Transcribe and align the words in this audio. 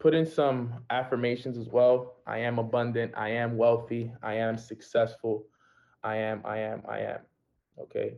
put 0.00 0.14
in 0.14 0.24
some 0.26 0.72
affirmations 0.88 1.58
as 1.58 1.68
well. 1.68 2.16
I 2.26 2.38
am 2.38 2.58
abundant. 2.58 3.12
I 3.16 3.28
am 3.28 3.56
wealthy. 3.56 4.10
I 4.22 4.34
am 4.34 4.56
successful. 4.56 5.44
I 6.02 6.16
am, 6.16 6.40
I 6.44 6.58
am, 6.58 6.82
I 6.88 7.00
am. 7.00 7.18
Okay. 7.78 8.14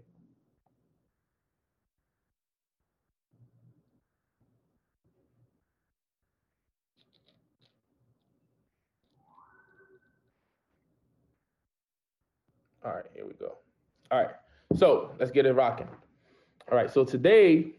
All 12.85 12.93
right, 12.93 13.05
here 13.15 13.27
we 13.27 13.33
go. 13.35 13.59
All 14.11 14.21
right, 14.21 14.31
so 14.77 15.13
let's 15.19 15.31
get 15.31 15.47
it 15.47 15.53
rocking. 15.53 15.89
All 16.71 16.77
right, 16.77 16.91
so 16.91 17.05
today 17.05 17.75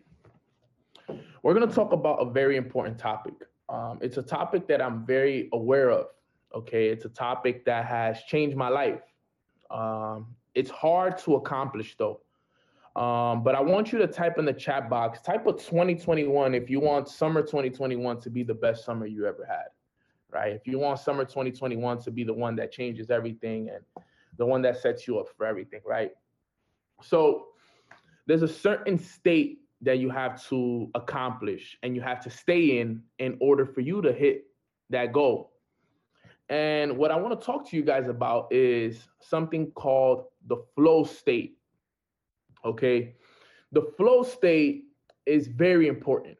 we're 1.41 1.53
going 1.53 1.67
to 1.67 1.73
talk 1.73 1.91
about 1.91 2.17
a 2.17 2.29
very 2.29 2.55
important 2.57 2.97
topic. 2.97 3.33
Um, 3.73 3.97
it's 4.01 4.17
a 4.17 4.21
topic 4.21 4.67
that 4.67 4.81
I'm 4.81 5.03
very 5.03 5.49
aware 5.51 5.89
of. 5.89 6.07
Okay, 6.53 6.89
it's 6.89 7.05
a 7.05 7.09
topic 7.09 7.65
that 7.65 7.85
has 7.85 8.21
changed 8.27 8.55
my 8.55 8.69
life. 8.69 9.01
Um, 9.71 10.27
it's 10.53 10.69
hard 10.69 11.17
to 11.19 11.35
accomplish 11.35 11.95
though. 11.97 12.21
Um, 12.95 13.43
but 13.43 13.55
I 13.55 13.61
want 13.61 13.91
you 13.91 13.97
to 13.97 14.07
type 14.07 14.37
in 14.37 14.45
the 14.45 14.53
chat 14.53 14.87
box, 14.91 15.21
type 15.21 15.47
a 15.47 15.53
2021 15.53 16.53
if 16.53 16.69
you 16.69 16.79
want 16.79 17.09
summer 17.09 17.41
2021 17.41 18.21
to 18.21 18.29
be 18.29 18.43
the 18.43 18.53
best 18.53 18.85
summer 18.85 19.07
you 19.07 19.25
ever 19.25 19.43
had, 19.49 19.69
right? 20.29 20.53
If 20.53 20.67
you 20.67 20.77
want 20.77 20.99
summer 20.99 21.25
2021 21.25 22.03
to 22.03 22.11
be 22.11 22.23
the 22.23 22.33
one 22.33 22.55
that 22.57 22.71
changes 22.71 23.09
everything 23.09 23.69
and 23.69 24.05
the 24.37 24.45
one 24.45 24.61
that 24.61 24.79
sets 24.79 25.07
you 25.07 25.17
up 25.17 25.25
for 25.35 25.47
everything, 25.47 25.81
right? 25.83 26.11
So 27.01 27.47
there's 28.27 28.43
a 28.43 28.47
certain 28.47 28.99
state 28.99 29.62
that 29.83 29.99
you 29.99 30.09
have 30.09 30.41
to 30.49 30.89
accomplish 30.95 31.77
and 31.83 31.95
you 31.95 32.01
have 32.01 32.21
to 32.23 32.29
stay 32.29 32.79
in 32.79 33.03
in 33.19 33.37
order 33.39 33.65
for 33.65 33.81
you 33.81 34.01
to 34.01 34.11
hit 34.11 34.45
that 34.89 35.11
goal. 35.11 35.51
And 36.49 36.97
what 36.97 37.11
I 37.11 37.15
want 37.15 37.39
to 37.39 37.45
talk 37.45 37.69
to 37.69 37.75
you 37.75 37.83
guys 37.83 38.07
about 38.07 38.51
is 38.51 39.07
something 39.19 39.71
called 39.71 40.25
the 40.47 40.57
flow 40.75 41.03
state. 41.03 41.57
Okay. 42.65 43.15
The 43.71 43.81
flow 43.97 44.23
state 44.23 44.85
is 45.25 45.47
very 45.47 45.87
important. 45.87 46.37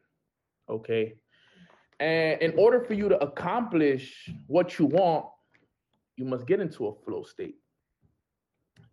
Okay. 0.68 1.14
And 2.00 2.40
in 2.42 2.54
order 2.58 2.80
for 2.80 2.94
you 2.94 3.08
to 3.08 3.18
accomplish 3.22 4.30
what 4.46 4.78
you 4.78 4.86
want, 4.86 5.26
you 6.16 6.24
must 6.24 6.46
get 6.46 6.60
into 6.60 6.86
a 6.86 6.94
flow 7.04 7.22
state. 7.22 7.56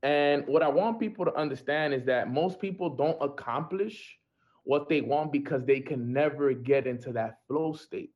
And 0.04 0.48
what 0.48 0.64
I 0.64 0.68
want 0.68 1.00
people 1.00 1.26
to 1.26 1.36
understand 1.36 1.94
is 1.94 2.06
that 2.06 2.32
most 2.32 2.60
people 2.60 2.90
don't 2.90 3.18
accomplish 3.22 4.18
what 4.64 4.90
they 4.90 5.02
want 5.02 5.32
because 5.32 5.66
they 5.66 5.80
can 5.80 6.14
never 6.14 6.54
get 6.54 6.88
into 6.88 7.12
that 7.14 7.38
flow 7.48 7.74
state. 7.74 8.12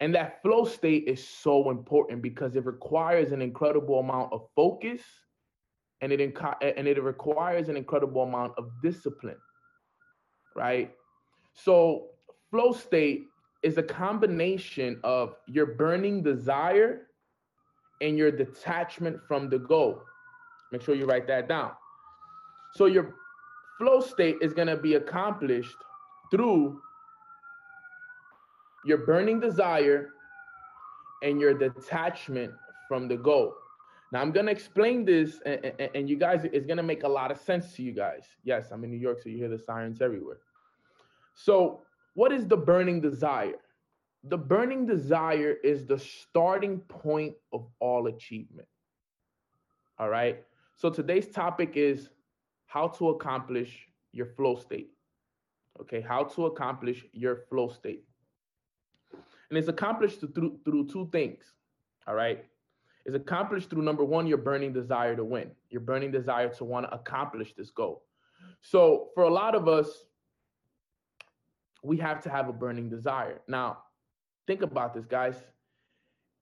And 0.00 0.14
that 0.14 0.40
flow 0.42 0.64
state 0.64 1.04
is 1.06 1.26
so 1.26 1.70
important 1.70 2.22
because 2.22 2.56
it 2.56 2.64
requires 2.64 3.32
an 3.32 3.42
incredible 3.42 4.00
amount 4.00 4.32
of 4.32 4.48
focus 4.56 5.02
and 6.00 6.12
it 6.12 6.20
inc- 6.20 6.76
and 6.76 6.88
it 6.88 7.02
requires 7.02 7.68
an 7.68 7.76
incredible 7.76 8.22
amount 8.22 8.54
of 8.56 8.70
discipline. 8.82 9.36
Right? 10.56 10.92
So 11.52 12.08
flow 12.50 12.72
state 12.72 13.26
is 13.62 13.76
a 13.76 13.82
combination 13.82 14.98
of 15.04 15.36
your 15.46 15.66
burning 15.66 16.22
desire 16.22 17.08
and 18.00 18.16
your 18.16 18.30
detachment 18.30 19.20
from 19.28 19.50
the 19.50 19.58
goal. 19.58 20.02
Make 20.72 20.80
sure 20.82 20.94
you 20.94 21.04
write 21.04 21.26
that 21.26 21.48
down. 21.48 21.72
So 22.74 22.86
your 22.86 23.14
flow 23.80 24.00
state 24.00 24.36
is 24.42 24.52
going 24.52 24.68
to 24.68 24.76
be 24.76 24.94
accomplished 24.94 25.76
through 26.30 26.80
your 28.84 28.98
burning 28.98 29.40
desire 29.40 30.10
and 31.22 31.40
your 31.40 31.54
detachment 31.54 32.52
from 32.86 33.08
the 33.08 33.16
goal. 33.16 33.54
Now 34.12 34.20
I'm 34.20 34.32
gonna 34.32 34.50
explain 34.50 35.04
this, 35.04 35.40
and, 35.46 35.64
and, 35.78 35.90
and, 35.94 36.10
you 36.10 36.16
guys, 36.16 36.44
it's 36.44 36.66
gonna 36.66 36.82
make 36.82 37.04
a 37.04 37.08
lot 37.08 37.30
of 37.30 37.38
sense 37.38 37.74
to 37.74 37.82
you 37.82 37.92
guys. 37.92 38.24
Yes, 38.42 38.72
I'm 38.72 38.82
in 38.82 38.90
New 38.90 38.96
York, 38.96 39.20
so 39.22 39.28
you 39.28 39.36
hear 39.36 39.48
the 39.48 39.58
sirens 39.58 40.02
everywhere. 40.02 40.38
So, 41.34 41.82
what 42.14 42.32
is 42.32 42.48
the 42.48 42.56
burning 42.56 43.00
desire? 43.00 43.60
The 44.24 44.36
burning 44.36 44.84
desire 44.84 45.56
is 45.62 45.86
the 45.86 45.98
starting 45.98 46.80
point 46.80 47.34
of 47.52 47.68
all 47.78 48.08
achievement. 48.08 48.66
All 49.98 50.08
right. 50.08 50.42
So 50.74 50.90
today's 50.90 51.28
topic 51.28 51.72
is 51.76 52.08
how 52.70 52.86
to 52.86 53.08
accomplish 53.08 53.88
your 54.12 54.26
flow 54.26 54.54
state. 54.54 54.92
Okay, 55.80 56.00
how 56.00 56.22
to 56.22 56.46
accomplish 56.46 57.04
your 57.12 57.38
flow 57.48 57.68
state. 57.68 58.04
And 59.48 59.58
it's 59.58 59.66
accomplished 59.66 60.20
through 60.20 60.60
through 60.64 60.86
two 60.86 61.08
things. 61.10 61.42
All 62.06 62.14
right. 62.14 62.44
It's 63.04 63.16
accomplished 63.16 63.70
through 63.70 63.82
number 63.82 64.04
one, 64.04 64.26
your 64.26 64.38
burning 64.38 64.72
desire 64.72 65.16
to 65.16 65.24
win, 65.24 65.50
your 65.68 65.80
burning 65.80 66.12
desire 66.12 66.48
to 66.50 66.64
want 66.64 66.86
to 66.86 66.94
accomplish 66.94 67.54
this 67.54 67.70
goal. 67.70 68.04
So 68.60 69.08
for 69.14 69.24
a 69.24 69.30
lot 69.30 69.56
of 69.56 69.66
us, 69.66 69.88
we 71.82 71.96
have 71.96 72.22
to 72.22 72.30
have 72.30 72.48
a 72.48 72.52
burning 72.52 72.88
desire. 72.88 73.40
Now, 73.48 73.78
think 74.46 74.62
about 74.62 74.94
this, 74.94 75.06
guys 75.06 75.42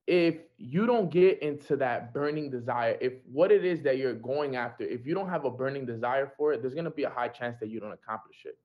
if 0.09 0.37
you 0.57 0.87
don't 0.87 1.11
get 1.11 1.43
into 1.43 1.77
that 1.77 2.15
burning 2.15 2.49
desire, 2.51 2.97
if 2.99 3.13
what 3.31 3.53
it 3.53 3.63
is 3.63 3.83
that 3.83 3.99
you're 3.99 4.15
going 4.15 4.57
after, 4.57 4.83
if 4.85 5.07
you 5.07 5.15
don't 5.15 5.29
have 5.29 5.45
a 5.45 5.51
burning 5.51 5.85
desire 5.85 6.33
for 6.35 6.55
it, 6.55 6.63
there's 6.63 6.73
going 6.73 6.87
to 6.87 6.91
be 6.91 7.05
a 7.05 7.11
high 7.11 7.29
chance 7.29 7.59
that 7.61 7.69
you 7.69 7.79
don't 7.79 7.93
accomplish 7.93 8.47
it. 8.47 8.57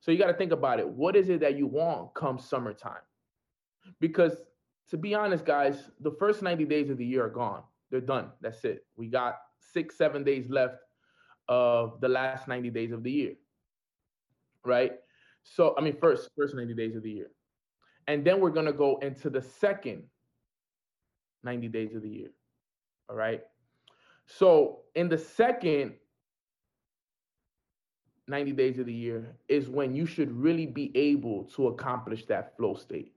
So 0.00 0.10
you 0.10 0.18
got 0.18 0.28
to 0.28 0.34
think 0.34 0.50
about 0.50 0.80
it. 0.80 0.88
What 0.88 1.14
is 1.14 1.28
it 1.28 1.40
that 1.40 1.58
you 1.58 1.66
want 1.66 2.14
come 2.14 2.38
summertime? 2.38 3.04
Because 4.00 4.32
to 4.88 4.96
be 4.96 5.14
honest, 5.14 5.44
guys, 5.44 5.90
the 6.00 6.12
first 6.18 6.40
90 6.40 6.64
days 6.64 6.88
of 6.88 6.96
the 6.96 7.04
year 7.04 7.26
are 7.26 7.30
gone. 7.30 7.62
They're 7.90 8.00
done. 8.00 8.30
That's 8.40 8.64
it. 8.64 8.86
We 8.96 9.08
got 9.08 9.40
six, 9.58 9.98
seven 9.98 10.24
days 10.24 10.48
left 10.48 10.78
of 11.48 12.00
the 12.00 12.08
last 12.08 12.48
90 12.48 12.70
days 12.70 12.92
of 12.92 13.02
the 13.02 13.10
year. 13.10 13.34
Right? 14.64 14.92
So, 15.42 15.74
I 15.76 15.82
mean, 15.82 15.98
first, 16.00 16.30
first 16.34 16.54
90 16.54 16.72
days 16.72 16.96
of 16.96 17.02
the 17.02 17.10
year. 17.10 17.30
And 18.06 18.24
then 18.24 18.40
we're 18.40 18.50
going 18.50 18.66
to 18.66 18.72
go 18.72 18.96
into 19.02 19.28
the 19.28 19.42
second 19.42 20.04
90 21.44 21.68
days 21.68 21.94
of 21.94 22.02
the 22.02 22.08
year. 22.08 22.30
All 23.08 23.16
right. 23.16 23.42
So 24.26 24.80
in 24.94 25.08
the 25.08 25.18
second 25.18 25.94
90 28.28 28.52
days 28.52 28.78
of 28.78 28.86
the 28.86 28.92
year 28.92 29.36
is 29.48 29.68
when 29.68 29.94
you 29.94 30.06
should 30.06 30.32
really 30.32 30.66
be 30.66 30.96
able 30.96 31.44
to 31.44 31.68
accomplish 31.68 32.24
that 32.26 32.56
flow 32.56 32.74
state. 32.74 33.12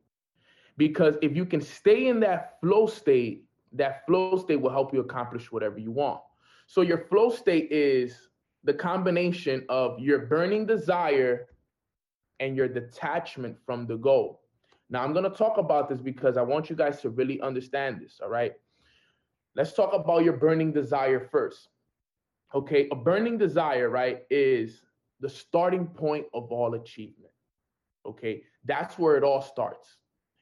Because 0.78 1.16
if 1.22 1.36
you 1.36 1.46
can 1.46 1.62
stay 1.62 2.08
in 2.08 2.20
that 2.22 2.60
flow 2.60 2.88
state, 2.88 3.46
that 3.72 4.06
flow 4.06 4.38
state 4.38 4.60
will 4.60 4.72
help 4.72 4.94
you 4.94 5.00
accomplish 5.00 5.52
whatever 5.52 5.80
you 5.80 5.92
want. 5.92 6.22
So 6.68 6.82
your 6.82 7.06
flow 7.10 7.30
state 7.30 7.72
is 7.72 8.30
the 8.64 8.74
combination 8.74 9.64
of 9.70 10.00
your 10.00 10.26
burning 10.26 10.66
desire 10.66 11.48
and 12.40 12.58
your 12.58 12.68
detachment 12.68 13.56
from 13.66 13.86
the 13.86 13.98
goal. 13.98 14.42
Now, 14.90 15.04
I'm 15.04 15.14
going 15.14 15.30
to 15.30 15.36
talk 15.36 15.58
about 15.58 15.90
this 15.90 16.00
because 16.00 16.38
I 16.38 16.42
want 16.42 16.70
you 16.70 16.76
guys 16.76 17.02
to 17.02 17.10
really 17.10 17.42
understand 17.42 18.02
this. 18.02 18.20
All 18.22 18.30
right. 18.30 18.54
Let's 19.56 19.74
talk 19.74 19.94
about 19.94 20.24
your 20.24 20.34
burning 20.34 20.72
desire 20.72 21.20
first. 21.20 21.70
Okay. 22.54 22.88
A 22.92 22.96
burning 22.96 23.38
desire, 23.38 23.90
right, 23.90 24.24
is 24.30 24.82
the 25.22 25.30
starting 25.30 25.88
point 25.88 26.26
of 26.34 26.52
all 26.52 26.76
achievement. 26.76 27.32
Okay. 28.06 28.44
That's 28.66 29.00
where 29.00 29.16
it 29.16 29.24
all 29.24 29.42
starts. 29.42 29.98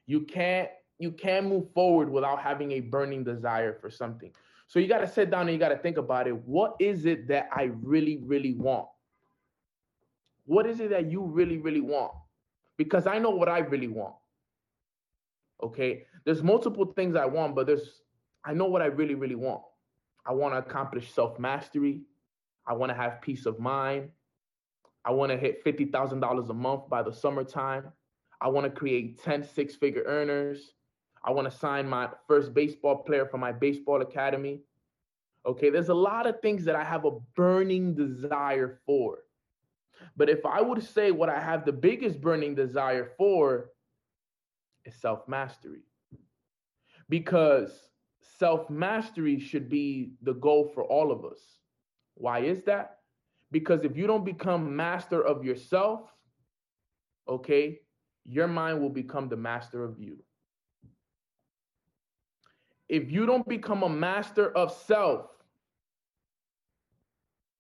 You 0.06 0.22
can't 0.22 0.70
you 1.00 1.12
can't 1.12 1.48
move 1.48 1.72
forward 1.74 2.10
without 2.10 2.40
having 2.40 2.72
a 2.74 2.80
burning 2.80 3.24
desire 3.24 3.74
for 3.74 3.90
something. 3.90 4.32
So 4.68 4.80
you 4.80 4.88
got 4.88 5.00
to 5.00 5.08
sit 5.08 5.30
down 5.30 5.42
and 5.42 5.52
you 5.52 5.58
got 5.58 5.70
to 5.70 5.78
think 5.78 5.98
about 5.98 6.28
it. 6.28 6.36
What 6.48 6.76
is 6.80 7.06
it 7.06 7.28
that 7.28 7.50
I 7.54 7.72
really, 7.82 8.18
really 8.24 8.54
want? 8.54 8.88
What 10.46 10.66
is 10.66 10.80
it 10.80 10.90
that 10.92 11.12
you 11.12 11.22
really, 11.22 11.58
really 11.58 11.82
want? 11.82 12.12
Because 12.78 13.08
I 13.08 13.20
know 13.20 13.32
what 13.32 13.50
I 13.50 13.60
really 13.60 13.88
want. 13.88 14.16
Okay. 15.62 16.06
There's 16.26 16.44
multiple 16.44 16.86
things 16.86 17.16
I 17.16 17.26
want, 17.26 17.56
but 17.56 17.68
there's, 17.68 18.02
I 18.46 18.54
know 18.54 18.66
what 18.66 18.82
I 18.82 18.86
really, 18.86 19.16
really 19.16 19.36
want. 19.36 19.62
I 20.26 20.34
want 20.34 20.54
to 20.54 20.60
accomplish 20.60 21.12
self 21.12 21.38
mastery. 21.40 22.02
I 22.66 22.74
want 22.74 22.90
to 22.92 22.96
have 22.96 23.22
peace 23.22 23.46
of 23.46 23.60
mind. 23.60 24.10
I 25.06 25.12
want 25.12 25.32
to 25.32 25.38
hit 25.38 25.64
$50,000 25.66 26.50
a 26.50 26.54
month 26.54 26.90
by 26.90 27.04
the 27.04 27.12
summertime. 27.12 27.92
I 28.40 28.48
want 28.48 28.66
to 28.66 28.70
create 28.70 29.22
10 29.22 29.44
six 29.44 29.76
figure 29.76 30.04
earners. 30.06 30.74
I 31.26 31.32
want 31.32 31.50
to 31.50 31.58
sign 31.58 31.88
my 31.88 32.10
first 32.28 32.54
baseball 32.54 32.98
player 32.98 33.26
for 33.26 33.38
my 33.38 33.52
baseball 33.52 34.02
academy. 34.02 34.62
Okay, 35.46 35.70
there's 35.70 35.90
a 35.90 35.94
lot 35.94 36.26
of 36.26 36.40
things 36.42 36.64
that 36.66 36.76
I 36.76 36.84
have 36.84 37.06
a 37.06 37.20
burning 37.36 37.96
desire 37.96 38.80
for. 38.86 39.20
But 40.16 40.30
if 40.30 40.46
I 40.46 40.62
would 40.62 40.84
say 40.84 41.12
what 41.12 41.30
I 41.30 41.40
have 41.40 41.66
the 41.66 41.72
biggest 41.74 42.22
burning 42.22 42.56
desire 42.56 43.12
for 43.18 43.72
is 44.86 44.96
self 44.96 45.28
mastery. 45.28 45.84
Because 47.10 47.90
self 48.22 48.70
mastery 48.70 49.40
should 49.40 49.70
be 49.70 50.14
the 50.22 50.34
goal 50.34 50.72
for 50.74 50.84
all 50.84 51.12
of 51.12 51.26
us. 51.26 51.40
Why 52.16 52.40
is 52.40 52.64
that? 52.64 53.00
Because 53.52 53.84
if 53.84 53.98
you 53.98 54.08
don't 54.08 54.26
become 54.26 54.76
master 54.76 55.22
of 55.22 55.44
yourself, 55.44 56.12
okay, 57.28 57.80
your 58.26 58.48
mind 58.48 58.82
will 58.82 58.90
become 58.90 59.30
the 59.30 59.38
master 59.38 59.84
of 59.84 60.00
you. 60.00 60.18
If 62.90 63.12
you 63.12 63.26
don't 63.26 63.48
become 63.48 63.84
a 63.84 63.90
master 63.90 64.52
of 64.56 64.72
self, 64.72 65.30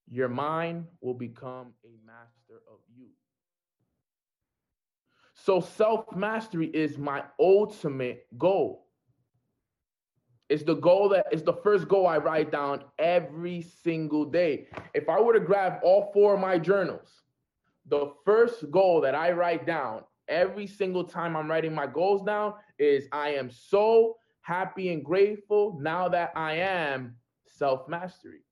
your 0.09 0.29
mind 0.29 0.85
will 1.01 1.13
become 1.13 1.73
a 1.83 2.05
master 2.05 2.61
of 2.71 2.79
you. 2.95 3.07
So, 5.43 5.59
self 5.59 6.05
mastery 6.15 6.67
is 6.67 6.97
my 6.97 7.21
ultimate 7.37 8.27
goal. 8.37 8.87
It's 10.47 10.63
the 10.63 10.75
goal 10.75 11.09
that 11.09 11.25
is 11.33 11.43
the 11.43 11.51
first 11.51 11.89
goal 11.89 12.07
I 12.07 12.17
write 12.17 12.49
down 12.49 12.85
every 12.97 13.61
single 13.61 14.23
day. 14.23 14.69
If 14.93 15.09
I 15.09 15.19
were 15.19 15.33
to 15.33 15.41
grab 15.41 15.81
all 15.83 16.11
four 16.13 16.35
of 16.35 16.39
my 16.39 16.57
journals, 16.57 17.09
the 17.87 18.13
first 18.23 18.71
goal 18.71 19.01
that 19.01 19.15
I 19.15 19.31
write 19.33 19.65
down 19.65 20.03
every 20.29 20.65
single 20.65 21.03
time 21.03 21.35
I'm 21.35 21.51
writing 21.51 21.75
my 21.75 21.87
goals 21.87 22.23
down 22.23 22.53
is 22.79 23.09
I 23.11 23.31
am 23.31 23.51
so 23.51 24.15
happy 24.39 24.93
and 24.93 25.03
grateful 25.03 25.77
now 25.81 26.07
that 26.07 26.31
I 26.37 26.53
am 26.53 27.17
self 27.47 27.89
mastery. 27.89 28.45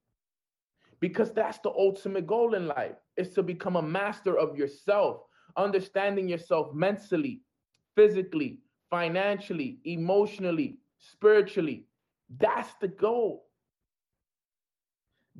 Because 0.99 1.31
that's 1.31 1.59
the 1.59 1.69
ultimate 1.69 2.27
goal 2.27 2.53
in 2.53 2.67
life 2.67 2.97
is 3.15 3.29
to 3.35 3.43
become 3.43 3.77
a 3.77 3.81
master 3.81 4.37
of 4.37 4.57
yourself, 4.57 5.21
understanding 5.57 6.27
yourself 6.27 6.73
mentally, 6.73 7.41
physically, 7.95 8.59
financially, 8.89 9.79
emotionally, 9.85 10.77
spiritually. 10.97 11.85
That's 12.39 12.73
the 12.81 12.87
goal. 12.87 13.47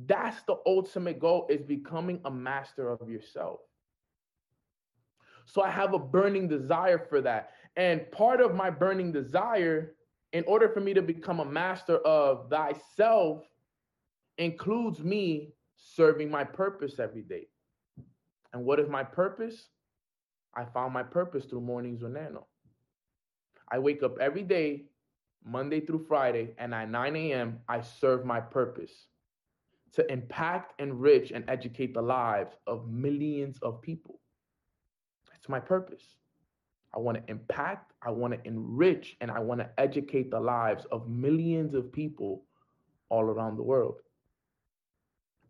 That's 0.05 0.41
the 0.43 0.57
ultimate 0.65 1.19
goal 1.19 1.47
is 1.49 1.61
becoming 1.61 2.21
a 2.25 2.31
master 2.31 2.89
of 2.89 3.09
yourself. 3.09 3.59
So 5.45 5.61
I 5.61 5.69
have 5.69 5.93
a 5.93 5.99
burning 5.99 6.47
desire 6.47 6.97
for 6.97 7.21
that. 7.21 7.51
And 7.75 8.09
part 8.11 8.41
of 8.41 8.55
my 8.55 8.69
burning 8.69 9.11
desire, 9.11 9.95
in 10.33 10.43
order 10.47 10.69
for 10.69 10.79
me 10.79 10.93
to 10.93 11.01
become 11.01 11.39
a 11.39 11.45
master 11.45 11.97
of 11.97 12.49
thyself, 12.49 13.43
includes 14.37 15.03
me 15.03 15.53
serving 15.75 16.29
my 16.29 16.43
purpose 16.43 16.99
every 16.99 17.21
day. 17.21 17.47
And 18.53 18.63
what 18.63 18.79
is 18.79 18.89
my 18.89 19.03
purpose? 19.03 19.67
I 20.53 20.65
found 20.65 20.93
my 20.93 21.03
purpose 21.03 21.45
through 21.45 21.61
Mornings 21.61 22.01
with 22.01 22.13
Neno. 22.13 22.45
I 23.71 23.79
wake 23.79 24.03
up 24.03 24.19
every 24.19 24.43
day, 24.43 24.85
Monday 25.45 25.79
through 25.79 26.05
Friday, 26.07 26.53
and 26.57 26.73
at 26.73 26.89
9 26.89 27.15
a.m., 27.15 27.59
I 27.69 27.81
serve 27.81 28.25
my 28.25 28.41
purpose 28.41 29.07
to 29.93 30.09
impact, 30.11 30.79
enrich, 30.79 31.31
and 31.31 31.43
educate 31.49 31.93
the 31.93 32.01
lives 32.01 32.55
of 32.67 32.89
millions 32.89 33.59
of 33.61 33.81
people. 33.81 34.19
That's 35.31 35.49
my 35.49 35.59
purpose. 35.59 36.03
I 36.93 36.99
want 36.99 37.17
to 37.17 37.31
impact, 37.31 37.93
I 38.01 38.11
want 38.11 38.33
to 38.33 38.47
enrich, 38.47 39.15
and 39.21 39.31
I 39.31 39.39
want 39.39 39.61
to 39.61 39.69
educate 39.77 40.31
the 40.31 40.39
lives 40.39 40.85
of 40.91 41.09
millions 41.09 41.73
of 41.73 41.91
people 41.91 42.43
all 43.09 43.23
around 43.23 43.57
the 43.57 43.63
world. 43.63 43.95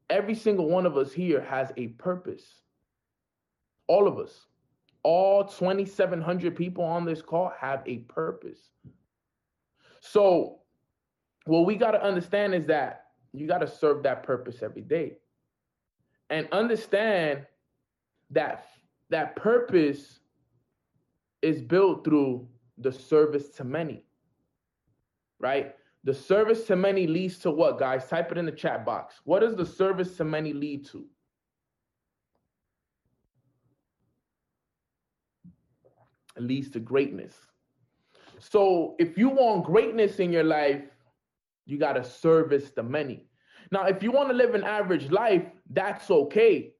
Every 0.09 0.35
single 0.35 0.69
one 0.69 0.85
of 0.85 0.97
us 0.97 1.11
here 1.11 1.41
has 1.41 1.71
a 1.77 1.87
purpose. 1.87 2.43
All 3.87 4.07
of 4.07 4.19
us, 4.19 4.45
all 5.03 5.45
2,700 5.45 6.55
people 6.55 6.83
on 6.83 7.05
this 7.05 7.21
call 7.21 7.51
have 7.59 7.81
a 7.85 7.99
purpose. 7.99 8.59
So, 9.99 10.59
what 11.45 11.65
we 11.65 11.75
got 11.75 11.91
to 11.91 12.03
understand 12.03 12.53
is 12.53 12.67
that 12.67 13.05
you 13.33 13.47
got 13.47 13.59
to 13.59 13.67
serve 13.67 14.03
that 14.03 14.23
purpose 14.23 14.61
every 14.61 14.81
day 14.81 15.17
and 16.29 16.47
understand 16.51 17.45
that 18.29 18.67
that 19.09 19.35
purpose 19.35 20.19
is 21.41 21.61
built 21.61 22.03
through 22.03 22.47
the 22.77 22.91
service 22.91 23.49
to 23.49 23.63
many, 23.63 24.05
right? 25.39 25.75
The 26.03 26.13
service 26.13 26.65
to 26.65 26.75
many 26.75 27.07
leads 27.07 27.39
to 27.39 27.51
what, 27.51 27.77
guys? 27.77 28.07
Type 28.07 28.31
it 28.31 28.37
in 28.37 28.45
the 28.45 28.51
chat 28.51 28.85
box. 28.85 29.15
What 29.23 29.41
does 29.41 29.55
the 29.55 29.65
service 29.65 30.15
to 30.17 30.23
many 30.23 30.53
lead 30.53 30.85
to? 30.87 31.05
Leads 36.37 36.69
to 36.71 36.79
greatness. 36.79 37.35
So 38.39 38.95
if 38.99 39.17
you 39.17 39.29
want 39.29 39.65
greatness 39.65 40.19
in 40.19 40.31
your 40.31 40.43
life, 40.43 40.83
you 41.65 41.77
got 41.77 41.93
to 41.93 42.03
service 42.03 42.71
the 42.71 42.83
many. 42.83 43.25
Now, 43.71 43.85
if 43.85 44.03
you 44.03 44.11
want 44.11 44.29
to 44.29 44.35
live 44.35 44.55
an 44.55 44.63
average 44.63 45.09
life, 45.11 45.43
that's 45.69 46.09
okay. 46.09 46.73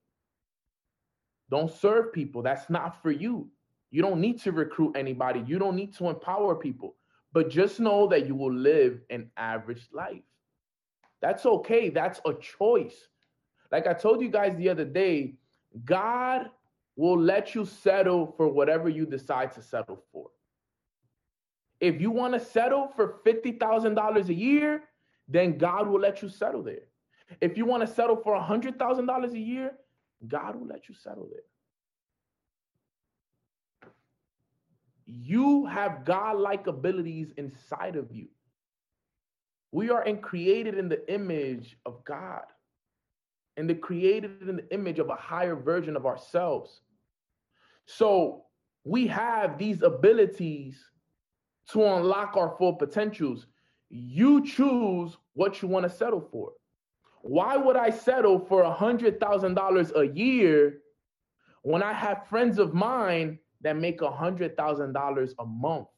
Don't 1.50 1.70
serve 1.70 2.12
people. 2.12 2.42
That's 2.42 2.68
not 2.68 3.00
for 3.02 3.10
you. 3.10 3.48
You 3.90 4.02
don't 4.02 4.20
need 4.20 4.40
to 4.42 4.52
recruit 4.52 4.96
anybody. 4.96 5.44
You 5.46 5.58
don't 5.58 5.76
need 5.76 5.94
to 5.96 6.08
empower 6.08 6.54
people. 6.54 6.96
But 7.32 7.50
just 7.50 7.80
know 7.80 8.06
that 8.08 8.26
you 8.26 8.34
will 8.34 8.52
live 8.52 9.00
an 9.10 9.30
average 9.36 9.88
life. 9.92 10.22
That's 11.20 11.46
okay. 11.46 11.88
That's 11.88 12.20
a 12.26 12.34
choice. 12.34 13.08
Like 13.70 13.86
I 13.86 13.94
told 13.94 14.20
you 14.20 14.28
guys 14.28 14.56
the 14.56 14.68
other 14.68 14.84
day, 14.84 15.34
God 15.84 16.50
will 16.96 17.18
let 17.18 17.54
you 17.54 17.64
settle 17.64 18.34
for 18.36 18.48
whatever 18.48 18.88
you 18.88 19.06
decide 19.06 19.52
to 19.52 19.62
settle 19.62 20.02
for. 20.12 20.30
If 21.80 22.00
you 22.00 22.10
want 22.10 22.34
to 22.34 22.40
settle 22.40 22.88
for 22.94 23.20
$50,000 23.26 24.28
a 24.28 24.34
year, 24.34 24.84
then 25.28 25.58
God 25.58 25.88
will 25.88 26.00
let 26.00 26.22
you 26.22 26.28
settle 26.28 26.62
there. 26.62 26.86
If 27.40 27.56
you 27.56 27.64
want 27.64 27.80
to 27.86 27.92
settle 27.92 28.16
for 28.16 28.38
$100,000 28.38 29.32
a 29.32 29.38
year, 29.38 29.72
God 30.28 30.56
will 30.56 30.66
let 30.66 30.88
you 30.88 30.94
settle 30.94 31.28
there. 31.30 31.42
You 35.06 35.66
have 35.66 36.04
God-like 36.04 36.66
abilities 36.66 37.32
inside 37.36 37.96
of 37.96 38.12
you. 38.12 38.28
We 39.72 39.90
are 39.90 40.04
in 40.04 40.18
created 40.18 40.78
in 40.78 40.88
the 40.88 41.12
image 41.12 41.78
of 41.86 42.04
God 42.04 42.44
and 43.56 43.68
the 43.68 43.74
created 43.74 44.48
in 44.48 44.56
the 44.56 44.74
image 44.74 44.98
of 44.98 45.10
a 45.10 45.14
higher 45.14 45.56
version 45.56 45.96
of 45.96 46.06
ourselves. 46.06 46.80
So 47.86 48.44
we 48.84 49.06
have 49.08 49.58
these 49.58 49.82
abilities 49.82 50.82
to 51.70 51.84
unlock 51.84 52.36
our 52.36 52.56
full 52.58 52.74
potentials. 52.74 53.46
You 53.90 54.44
choose 54.44 55.16
what 55.34 55.62
you 55.62 55.68
want 55.68 55.84
to 55.84 55.90
settle 55.90 56.20
for. 56.20 56.52
Why 57.20 57.56
would 57.56 57.76
I 57.76 57.90
settle 57.90 58.38
for 58.38 58.62
a 58.62 58.74
$100,000 58.74 59.96
a 59.96 60.06
year 60.08 60.78
when 61.62 61.82
I 61.82 61.92
have 61.92 62.26
friends 62.26 62.58
of 62.58 62.74
mine 62.74 63.38
that 63.60 63.76
make 63.76 64.00
a 64.02 64.10
$100,000 64.10 65.34
a 65.38 65.46
month? 65.46 65.88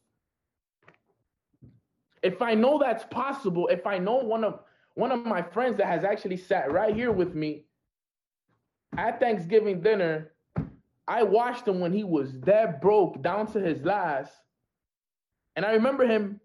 If 2.23 2.43
I 2.43 2.55
know 2.55 2.79
that's 2.79 3.05
possible, 3.05 3.69
if 3.69 3.87
I 3.87 3.99
know 3.99 4.17
one 4.17 4.45
of 4.45 4.61
one 4.95 5.13
of 5.13 5.25
my 5.25 5.43
friends 5.43 5.77
that 5.79 5.87
has 5.87 6.05
actually 6.05 6.37
sat 6.37 6.73
right 6.73 6.95
here 6.95 7.13
with 7.13 7.35
me 7.35 7.67
at 8.97 9.21
Thanksgiving 9.21 9.81
dinner, 9.81 10.33
I 11.07 11.23
watched 11.23 11.67
him 11.67 11.81
when 11.81 11.93
he 11.93 12.05
was 12.05 12.39
that 12.41 12.81
broke 12.81 13.23
down 13.23 13.47
to 13.53 13.61
his 13.61 13.83
last. 13.83 14.33
And 15.57 15.65
I 15.65 15.73
remember 15.73 16.07
him 16.07 16.41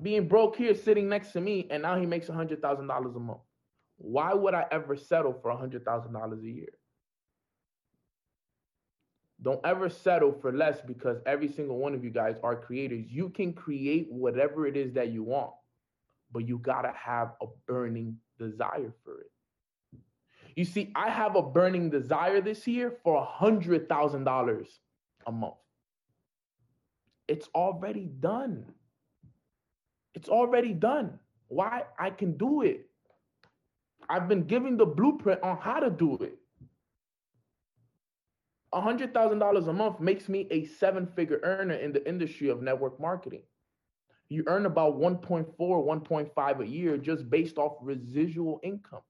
being 0.00 0.28
broke 0.28 0.56
here 0.56 0.74
sitting 0.74 1.08
next 1.08 1.32
to 1.32 1.40
me, 1.40 1.66
and 1.70 1.82
now 1.82 1.98
he 1.98 2.06
makes 2.06 2.28
a 2.28 2.32
$100,000 2.32 3.16
a 3.16 3.18
month. 3.18 3.40
Why 3.98 4.34
would 4.34 4.54
I 4.54 4.66
ever 4.72 4.96
settle 4.96 5.32
for 5.32 5.50
a 5.50 5.56
$100,000 5.56 6.42
a 6.42 6.46
year? 6.50 6.72
Don't 9.42 9.60
ever 9.64 9.88
settle 9.88 10.32
for 10.32 10.52
less 10.52 10.80
because 10.80 11.18
every 11.26 11.48
single 11.48 11.78
one 11.78 11.94
of 11.94 12.04
you 12.04 12.10
guys 12.10 12.36
are 12.44 12.54
creators. 12.54 13.06
You 13.08 13.28
can 13.28 13.52
create 13.52 14.06
whatever 14.10 14.66
it 14.66 14.76
is 14.76 14.92
that 14.94 15.10
you 15.10 15.24
want, 15.24 15.52
but 16.32 16.48
you 16.48 16.58
got 16.58 16.82
to 16.82 16.92
have 16.96 17.32
a 17.40 17.46
burning 17.66 18.16
desire 18.38 18.92
for 19.04 19.20
it. 19.20 19.30
You 20.56 20.64
see, 20.64 20.92
I 20.94 21.08
have 21.08 21.36
a 21.36 21.42
burning 21.42 21.90
desire 21.90 22.40
this 22.40 22.66
year 22.66 22.92
for 23.02 23.22
a 23.22 23.44
$100,000 23.44 24.66
a 25.26 25.32
month. 25.32 25.54
It's 27.28 27.48
already 27.54 28.10
done. 28.20 28.64
It's 30.14 30.28
already 30.28 30.74
done. 30.74 31.18
Why? 31.48 31.84
I 31.98 32.10
can 32.10 32.36
do 32.36 32.62
it. 32.62 32.86
I've 34.08 34.28
been 34.28 34.44
giving 34.44 34.76
the 34.76 34.86
blueprint 34.86 35.42
on 35.42 35.56
how 35.56 35.80
to 35.80 35.88
do 35.88 36.16
it. 36.16 36.38
$100,000 38.74 39.68
a 39.68 39.72
month 39.72 40.00
makes 40.00 40.28
me 40.28 40.46
a 40.50 40.64
seven 40.64 41.06
figure 41.06 41.40
earner 41.42 41.74
in 41.74 41.92
the 41.92 42.06
industry 42.08 42.48
of 42.48 42.62
network 42.62 42.98
marketing. 42.98 43.42
You 44.32 44.44
earn 44.46 44.64
about 44.66 44.98
1.4, 44.98 45.56
1.5 45.58 46.60
a 46.60 46.66
year 46.66 46.96
just 46.96 47.28
based 47.28 47.58
off 47.58 47.76
residual 47.82 48.60
income. 48.62 49.02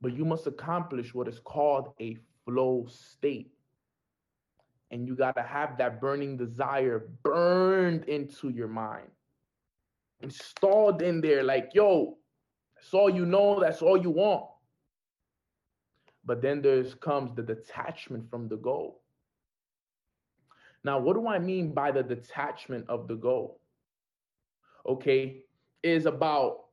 But 0.00 0.16
you 0.16 0.24
must 0.24 0.46
accomplish 0.46 1.12
what 1.12 1.26
is 1.26 1.40
called 1.40 1.94
a 2.00 2.16
flow 2.44 2.86
state. 2.88 3.50
And 4.90 5.08
you 5.08 5.16
got 5.16 5.34
to 5.36 5.42
have 5.42 5.76
that 5.78 6.00
burning 6.00 6.36
desire 6.36 7.08
burned 7.22 8.04
into 8.04 8.50
your 8.50 8.68
mind, 8.68 9.08
installed 10.20 11.02
in 11.02 11.20
there, 11.20 11.42
like, 11.42 11.70
yo, 11.74 12.18
that's 12.76 12.94
all 12.94 13.10
you 13.10 13.26
know. 13.26 13.58
That's 13.58 13.82
all 13.82 13.96
you 13.96 14.10
want. 14.10 14.44
But 16.24 16.42
then 16.42 16.62
there's 16.62 16.94
comes 16.94 17.34
the 17.34 17.42
detachment 17.42 18.30
from 18.30 18.46
the 18.48 18.56
goal. 18.56 19.03
Now, 20.84 20.98
what 20.98 21.14
do 21.14 21.26
I 21.26 21.38
mean 21.38 21.72
by 21.72 21.90
the 21.90 22.02
detachment 22.02 22.84
of 22.88 23.08
the 23.08 23.14
goal? 23.14 23.60
Okay, 24.86 25.42
is 25.82 26.04
about 26.06 26.64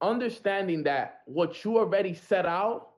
understanding 0.00 0.82
that 0.84 1.20
what 1.26 1.64
you 1.64 1.78
already 1.78 2.14
set 2.14 2.46
out 2.46 2.88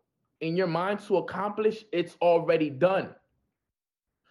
in 0.40 0.56
your 0.56 0.66
mind 0.66 1.00
to 1.06 1.16
accomplish, 1.16 1.84
it's 1.92 2.16
already 2.20 2.70
done. 2.70 3.10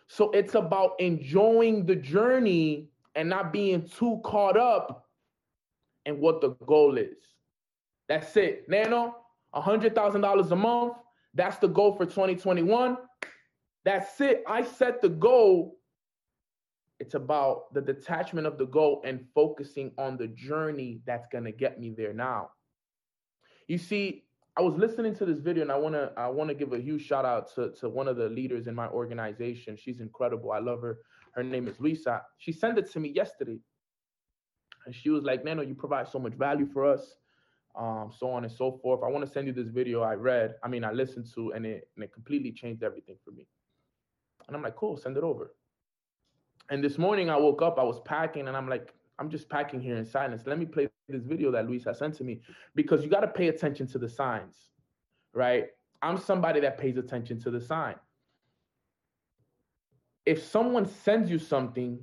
So 0.07 0.29
it's 0.31 0.55
about 0.55 0.93
enjoying 0.99 1.85
the 1.85 1.95
journey 1.95 2.89
and 3.15 3.29
not 3.29 3.51
being 3.51 3.87
too 3.87 4.21
caught 4.23 4.57
up 4.57 5.07
in 6.05 6.19
what 6.19 6.41
the 6.41 6.49
goal 6.65 6.97
is. 6.97 7.17
That's 8.07 8.37
it. 8.37 8.69
Neno, 8.69 9.13
$100,000 9.55 10.51
a 10.51 10.55
month. 10.55 10.93
That's 11.33 11.57
the 11.57 11.67
goal 11.67 11.95
for 11.95 12.05
2021. 12.05 12.97
That's 13.83 14.21
it. 14.21 14.43
I 14.47 14.63
set 14.63 15.01
the 15.01 15.09
goal. 15.09 15.77
It's 17.05 17.13
about 17.13 17.71
the 17.71 17.81
detachment 17.81 18.47
of 18.47 18.57
the 18.57 18.65
goal 18.65 19.03
and 19.05 19.25
focusing 19.35 19.91
on 19.99 20.17
the 20.17 20.27
journey 20.27 21.01
that's 21.05 21.27
going 21.27 21.43
to 21.43 21.51
get 21.51 21.79
me 21.79 21.93
there 21.95 22.13
now. 22.13 22.49
You 23.67 23.77
see, 23.77 24.23
I 24.57 24.61
was 24.61 24.75
listening 24.75 25.15
to 25.17 25.25
this 25.25 25.39
video 25.39 25.61
and 25.61 25.71
I 25.71 25.77
want 25.77 25.93
to 25.93 26.11
I 26.17 26.27
want 26.29 26.49
to 26.49 26.55
give 26.55 26.73
a 26.73 26.79
huge 26.79 27.05
shout 27.05 27.25
out 27.25 27.53
to 27.55 27.71
to 27.79 27.89
one 27.89 28.07
of 28.07 28.17
the 28.17 28.27
leaders 28.27 28.65
in 28.65 28.73
my 28.73 28.87
organization. 28.87 29.77
She's 29.77 29.99
incredible. 29.99 30.51
I 30.51 30.59
love 30.59 30.81
her. 30.81 30.97
Her 31.33 31.43
name 31.43 31.67
is 31.67 31.79
Lisa. 31.79 32.23
She 32.39 32.51
sent 32.51 32.79
it 32.79 32.91
to 32.93 32.99
me 32.99 33.09
yesterday. 33.09 33.59
And 34.87 34.95
she 34.95 35.11
was 35.11 35.23
like, 35.23 35.43
Neno, 35.43 35.67
you 35.67 35.75
provide 35.75 36.07
so 36.07 36.17
much 36.17 36.33
value 36.33 36.67
for 36.73 36.85
us 36.85 37.17
um, 37.77 38.11
so 38.17 38.31
on 38.31 38.43
and 38.43 38.51
so 38.51 38.79
forth. 38.81 39.01
I 39.03 39.09
want 39.09 39.25
to 39.25 39.31
send 39.31 39.47
you 39.47 39.53
this 39.53 39.67
video 39.67 40.01
I 40.01 40.13
read, 40.15 40.55
I 40.63 40.67
mean, 40.67 40.83
I 40.83 40.91
listened 40.91 41.27
to, 41.35 41.51
and 41.51 41.65
it, 41.65 41.89
and 41.95 42.03
it 42.03 42.13
completely 42.13 42.51
changed 42.51 42.83
everything 42.83 43.17
for 43.23 43.31
me. 43.31 43.47
And 44.47 44.55
I'm 44.55 44.63
like, 44.63 44.75
cool, 44.75 44.97
send 44.97 45.17
it 45.17 45.23
over. 45.23 45.53
And 46.69 46.83
this 46.83 46.97
morning 46.97 47.29
I 47.29 47.37
woke 47.37 47.61
up, 47.61 47.77
I 47.77 47.83
was 47.83 47.99
packing, 48.05 48.47
and 48.47 48.57
I'm 48.57 48.67
like, 48.67 48.93
I'm 49.19 49.29
just 49.29 49.49
packing 49.49 49.79
here 49.79 49.97
in 49.97 50.05
silence. 50.05 50.43
Let 50.45 50.59
me 50.59 50.65
play 50.65 50.87
this 51.07 51.23
video 51.23 51.51
that 51.51 51.67
Luisa 51.67 51.89
has 51.89 51.99
sent 51.99 52.15
to 52.15 52.23
me 52.23 52.41
because 52.73 53.03
you 53.03 53.09
got 53.09 53.21
to 53.21 53.27
pay 53.27 53.47
attention 53.47 53.87
to 53.87 53.97
the 53.97 54.09
signs, 54.09 54.55
right? 55.33 55.67
I'm 56.01 56.17
somebody 56.17 56.59
that 56.61 56.77
pays 56.77 56.97
attention 56.97 57.39
to 57.41 57.51
the 57.51 57.61
sign. 57.61 57.95
If 60.25 60.43
someone 60.43 60.85
sends 60.87 61.29
you 61.29 61.37
something, 61.37 61.99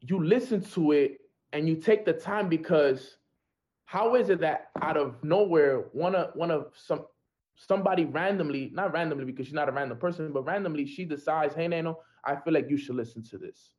you 0.00 0.22
listen 0.22 0.60
to 0.72 0.92
it 0.92 1.18
and 1.52 1.68
you 1.68 1.76
take 1.76 2.04
the 2.04 2.12
time 2.12 2.48
because 2.48 3.16
how 3.86 4.14
is 4.16 4.28
it 4.28 4.40
that 4.40 4.68
out 4.82 4.96
of 4.96 5.22
nowhere 5.22 5.84
one 5.92 6.14
of 6.14 6.30
one 6.34 6.50
of 6.50 6.72
some 6.74 7.04
somebody 7.56 8.04
randomly 8.04 8.70
not 8.72 8.92
randomly 8.92 9.24
because 9.24 9.46
she's 9.46 9.54
not 9.54 9.68
a 9.68 9.72
random 9.72 9.98
person 9.98 10.32
but 10.32 10.44
randomly 10.44 10.86
she 10.86 11.04
decides 11.04 11.54
hey 11.54 11.66
neno 11.66 11.96
i 12.24 12.34
feel 12.34 12.52
like 12.52 12.68
you 12.68 12.76
should 12.76 12.96
listen 12.96 13.22
to 13.22 13.38
this 13.38 13.74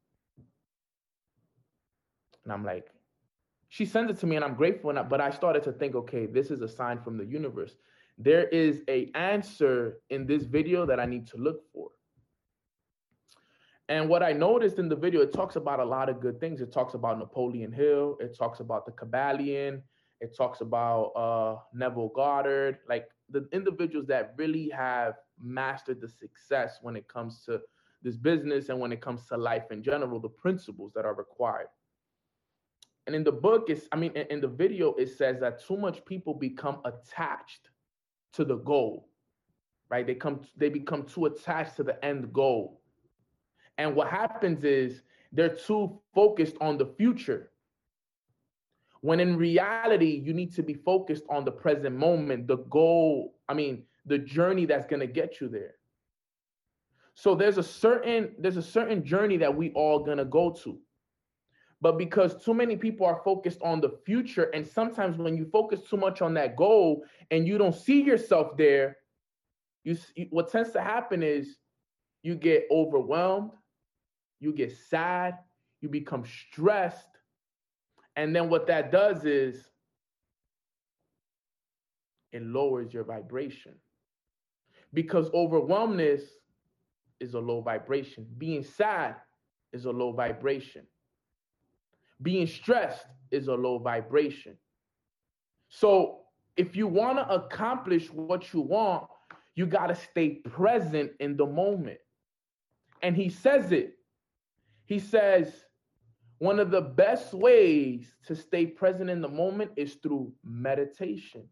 and 2.43 2.53
i'm 2.53 2.63
like 2.63 2.89
she 3.69 3.85
sends 3.85 4.11
it 4.11 4.17
to 4.17 4.25
me 4.25 4.35
and 4.35 4.45
i'm 4.45 4.55
grateful 4.55 4.89
and 4.89 4.99
I, 4.99 5.03
but 5.03 5.19
i 5.21 5.29
started 5.29 5.63
to 5.63 5.71
think 5.71 5.95
okay 5.95 6.25
this 6.25 6.51
is 6.51 6.61
a 6.61 6.67
sign 6.67 7.01
from 7.01 7.17
the 7.17 7.25
universe 7.25 7.75
there 8.17 8.47
is 8.47 8.81
a 8.87 9.11
answer 9.13 9.99
in 10.09 10.25
this 10.25 10.43
video 10.43 10.85
that 10.85 10.99
i 10.99 11.05
need 11.05 11.27
to 11.27 11.37
look 11.37 11.61
for 11.73 11.89
and 13.87 14.09
what 14.09 14.23
I 14.23 14.33
noticed 14.33 14.79
in 14.79 14.89
the 14.89 14.95
video, 14.95 15.21
it 15.21 15.31
talks 15.31 15.57
about 15.57 15.79
a 15.79 15.85
lot 15.85 16.09
of 16.09 16.19
good 16.19 16.39
things. 16.39 16.59
It 16.59 16.71
talks 16.71 16.95
about 16.95 17.19
Napoleon 17.19 17.71
Hill. 17.71 18.17
It 18.19 18.35
talks 18.35 18.59
about 18.59 18.85
the 18.85 18.91
Kybalion. 18.91 19.81
It 20.21 20.35
talks 20.35 20.61
about 20.61 21.11
uh, 21.15 21.57
Neville 21.73 22.11
Goddard, 22.15 22.79
like 22.89 23.09
the 23.29 23.47
individuals 23.51 24.07
that 24.07 24.33
really 24.37 24.69
have 24.69 25.15
mastered 25.41 26.01
the 26.01 26.07
success 26.07 26.79
when 26.81 26.95
it 26.95 27.07
comes 27.07 27.43
to 27.45 27.61
this 28.03 28.17
business 28.17 28.69
and 28.69 28.79
when 28.79 28.91
it 28.91 29.01
comes 29.01 29.25
to 29.27 29.37
life 29.37 29.71
in 29.71 29.81
general, 29.81 30.19
the 30.19 30.29
principles 30.29 30.91
that 30.93 31.05
are 31.05 31.15
required. 31.15 31.67
And 33.07 33.15
in 33.15 33.23
the 33.23 33.31
book, 33.31 33.69
is 33.69 33.87
I 33.91 33.97
mean, 33.97 34.11
in 34.13 34.41
the 34.41 34.47
video, 34.47 34.93
it 34.93 35.09
says 35.09 35.39
that 35.39 35.63
too 35.65 35.77
much 35.77 36.03
people 36.05 36.33
become 36.33 36.81
attached 36.85 37.69
to 38.33 38.43
the 38.43 38.57
goal, 38.57 39.09
right? 39.89 40.05
They 40.05 40.15
come, 40.15 40.41
they 40.55 40.69
become 40.69 41.03
too 41.03 41.25
attached 41.25 41.75
to 41.77 41.83
the 41.83 42.03
end 42.03 42.33
goal. 42.33 42.81
And 43.77 43.95
what 43.95 44.07
happens 44.07 44.63
is 44.63 45.01
they're 45.31 45.55
too 45.55 45.99
focused 46.13 46.55
on 46.61 46.77
the 46.77 46.85
future 46.85 47.51
when 49.05 49.19
in 49.19 49.37
reality, 49.37 50.19
you 50.25 50.33
need 50.33 50.51
to 50.55 50.63
be 50.63 50.73
focused 50.73 51.25
on 51.29 51.45
the 51.45 51.51
present 51.51 51.95
moment, 51.95 52.47
the 52.47 52.57
goal, 52.57 53.35
I 53.47 53.53
mean, 53.53 53.83
the 54.07 54.17
journey 54.17 54.65
that's 54.65 54.87
going 54.87 54.99
to 54.99 55.05
get 55.05 55.39
you 55.39 55.47
there. 55.47 55.75
So 57.13 57.35
there's 57.35 57.59
a 57.59 57.63
certain 57.63 58.33
there's 58.39 58.57
a 58.57 58.63
certain 58.63 59.05
journey 59.05 59.37
that 59.37 59.55
we 59.55 59.69
all 59.73 59.99
going 59.99 60.17
to 60.17 60.25
go 60.25 60.49
to. 60.63 60.79
But 61.81 61.99
because 61.99 62.43
too 62.43 62.55
many 62.55 62.77
people 62.77 63.05
are 63.05 63.21
focused 63.23 63.61
on 63.61 63.79
the 63.79 63.91
future 64.07 64.45
and 64.55 64.65
sometimes 64.65 65.19
when 65.19 65.37
you 65.37 65.45
focus 65.51 65.81
too 65.87 65.97
much 65.97 66.23
on 66.23 66.33
that 66.33 66.55
goal 66.55 67.03
and 67.29 67.47
you 67.47 67.59
don't 67.59 67.75
see 67.75 68.01
yourself 68.01 68.57
there, 68.57 68.97
you 69.83 69.95
what 70.31 70.51
tends 70.51 70.71
to 70.71 70.81
happen 70.81 71.21
is 71.21 71.57
you 72.23 72.33
get 72.33 72.65
overwhelmed, 72.71 73.51
you 74.39 74.51
get 74.51 74.75
sad, 74.89 75.37
you 75.81 75.89
become 75.89 76.25
stressed, 76.25 77.14
and 78.15 78.35
then 78.35 78.49
what 78.49 78.67
that 78.67 78.91
does 78.91 79.25
is 79.25 79.69
it 82.31 82.43
lowers 82.43 82.93
your 82.93 83.03
vibration. 83.03 83.73
Because 84.93 85.29
overwhelmness 85.33 86.21
is 87.19 87.33
a 87.33 87.39
low 87.39 87.61
vibration. 87.61 88.25
Being 88.37 88.63
sad 88.63 89.15
is 89.73 89.85
a 89.85 89.91
low 89.91 90.11
vibration. 90.11 90.83
Being 92.21 92.47
stressed 92.47 93.05
is 93.31 93.47
a 93.47 93.53
low 93.53 93.77
vibration. 93.79 94.57
So 95.69 96.19
if 96.55 96.75
you 96.75 96.87
want 96.87 97.17
to 97.17 97.29
accomplish 97.33 98.09
what 98.11 98.53
you 98.53 98.61
want, 98.61 99.07
you 99.55 99.65
got 99.65 99.87
to 99.87 99.95
stay 99.95 100.35
present 100.45 101.11
in 101.19 101.35
the 101.35 101.45
moment. 101.45 101.97
And 103.01 103.15
he 103.15 103.29
says 103.29 103.71
it. 103.71 103.97
He 104.85 104.99
says, 104.99 105.64
one 106.39 106.59
of 106.59 106.71
the 106.71 106.81
best 106.81 107.33
ways 107.33 108.13
to 108.27 108.35
stay 108.35 108.65
present 108.65 109.09
in 109.09 109.21
the 109.21 109.29
moment 109.29 109.71
is 109.75 109.95
through 109.95 110.33
meditation. 110.43 111.43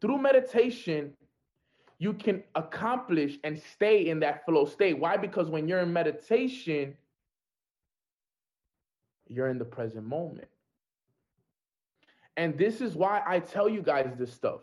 Through 0.00 0.18
meditation, 0.18 1.14
you 1.98 2.12
can 2.12 2.42
accomplish 2.54 3.38
and 3.44 3.60
stay 3.74 4.08
in 4.08 4.20
that 4.20 4.44
flow 4.44 4.64
state. 4.66 4.98
Why? 4.98 5.16
Because 5.16 5.48
when 5.48 5.68
you're 5.68 5.80
in 5.80 5.92
meditation, 5.92 6.96
you're 9.28 9.48
in 9.48 9.58
the 9.58 9.64
present 9.64 10.06
moment. 10.06 10.48
And 12.36 12.56
this 12.56 12.80
is 12.80 12.94
why 12.94 13.22
I 13.26 13.40
tell 13.40 13.68
you 13.68 13.82
guys 13.82 14.14
this 14.16 14.32
stuff. 14.32 14.60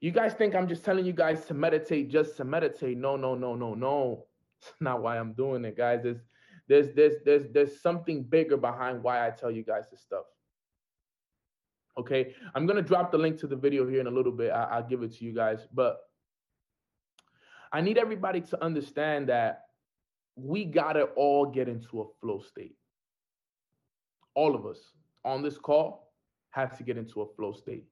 You 0.00 0.10
guys 0.10 0.34
think 0.34 0.54
I'm 0.54 0.68
just 0.68 0.84
telling 0.84 1.06
you 1.06 1.12
guys 1.12 1.44
to 1.46 1.54
meditate 1.54 2.10
just 2.10 2.36
to 2.36 2.44
meditate. 2.44 2.96
No, 2.96 3.16
no, 3.16 3.34
no, 3.34 3.54
no, 3.54 3.74
no. 3.74 4.24
It's 4.58 4.72
not 4.80 5.02
why 5.02 5.18
I'm 5.18 5.34
doing 5.34 5.66
it, 5.66 5.76
guys. 5.76 6.00
It's 6.04 6.22
there's 6.68 6.92
there's 6.94 7.14
there's 7.24 7.44
there's 7.52 7.80
something 7.80 8.22
bigger 8.22 8.56
behind 8.56 9.02
why 9.02 9.26
I 9.26 9.30
tell 9.30 9.50
you 9.50 9.62
guys 9.62 9.84
this 9.90 10.00
stuff. 10.00 10.24
Okay, 11.98 12.34
I'm 12.54 12.66
gonna 12.66 12.82
drop 12.82 13.10
the 13.10 13.18
link 13.18 13.38
to 13.40 13.46
the 13.46 13.56
video 13.56 13.88
here 13.88 14.00
in 14.00 14.06
a 14.06 14.10
little 14.10 14.32
bit. 14.32 14.50
I, 14.50 14.80
will 14.80 14.88
give 14.88 15.02
it 15.02 15.16
to 15.16 15.24
you 15.24 15.32
guys, 15.32 15.66
but 15.72 15.98
I 17.72 17.80
need 17.80 17.98
everybody 17.98 18.40
to 18.42 18.64
understand 18.64 19.28
that 19.28 19.62
we 20.34 20.64
gotta 20.64 21.04
all 21.16 21.46
get 21.46 21.68
into 21.68 22.02
a 22.02 22.04
flow 22.20 22.40
state. 22.40 22.76
All 24.34 24.54
of 24.54 24.66
us 24.66 24.78
on 25.24 25.42
this 25.42 25.56
call 25.56 26.12
have 26.50 26.76
to 26.78 26.84
get 26.84 26.98
into 26.98 27.22
a 27.22 27.26
flow 27.34 27.52
state. 27.52 27.84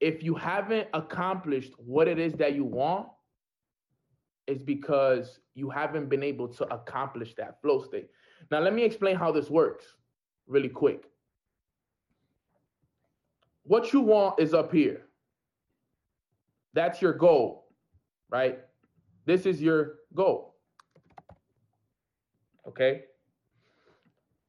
If 0.00 0.22
you 0.22 0.34
haven't 0.34 0.88
accomplished 0.92 1.72
what 1.78 2.06
it 2.06 2.18
is 2.18 2.34
that 2.34 2.54
you 2.54 2.64
want, 2.64 3.08
is 4.46 4.62
because 4.62 5.40
you 5.54 5.70
haven't 5.70 6.08
been 6.08 6.22
able 6.22 6.48
to 6.48 6.64
accomplish 6.74 7.34
that 7.34 7.60
flow 7.62 7.82
state. 7.82 8.10
Now, 8.50 8.60
let 8.60 8.74
me 8.74 8.82
explain 8.82 9.16
how 9.16 9.32
this 9.32 9.50
works 9.50 9.84
really 10.46 10.68
quick. 10.68 11.04
What 13.64 13.92
you 13.92 14.00
want 14.00 14.38
is 14.38 14.52
up 14.52 14.72
here. 14.72 15.02
That's 16.74 17.00
your 17.00 17.14
goal, 17.14 17.68
right? 18.30 18.58
This 19.24 19.46
is 19.46 19.62
your 19.62 19.94
goal. 20.14 20.56
Okay? 22.68 23.04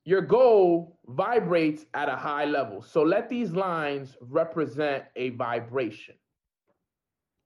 Your 0.04 0.22
goal 0.22 1.00
vibrates 1.08 1.86
at 1.94 2.10
a 2.10 2.16
high 2.16 2.46
level. 2.46 2.82
So 2.82 3.04
let 3.04 3.30
these 3.30 3.52
lines 3.52 4.18
represent 4.20 5.06
a 5.16 5.30
vibration. 5.32 6.16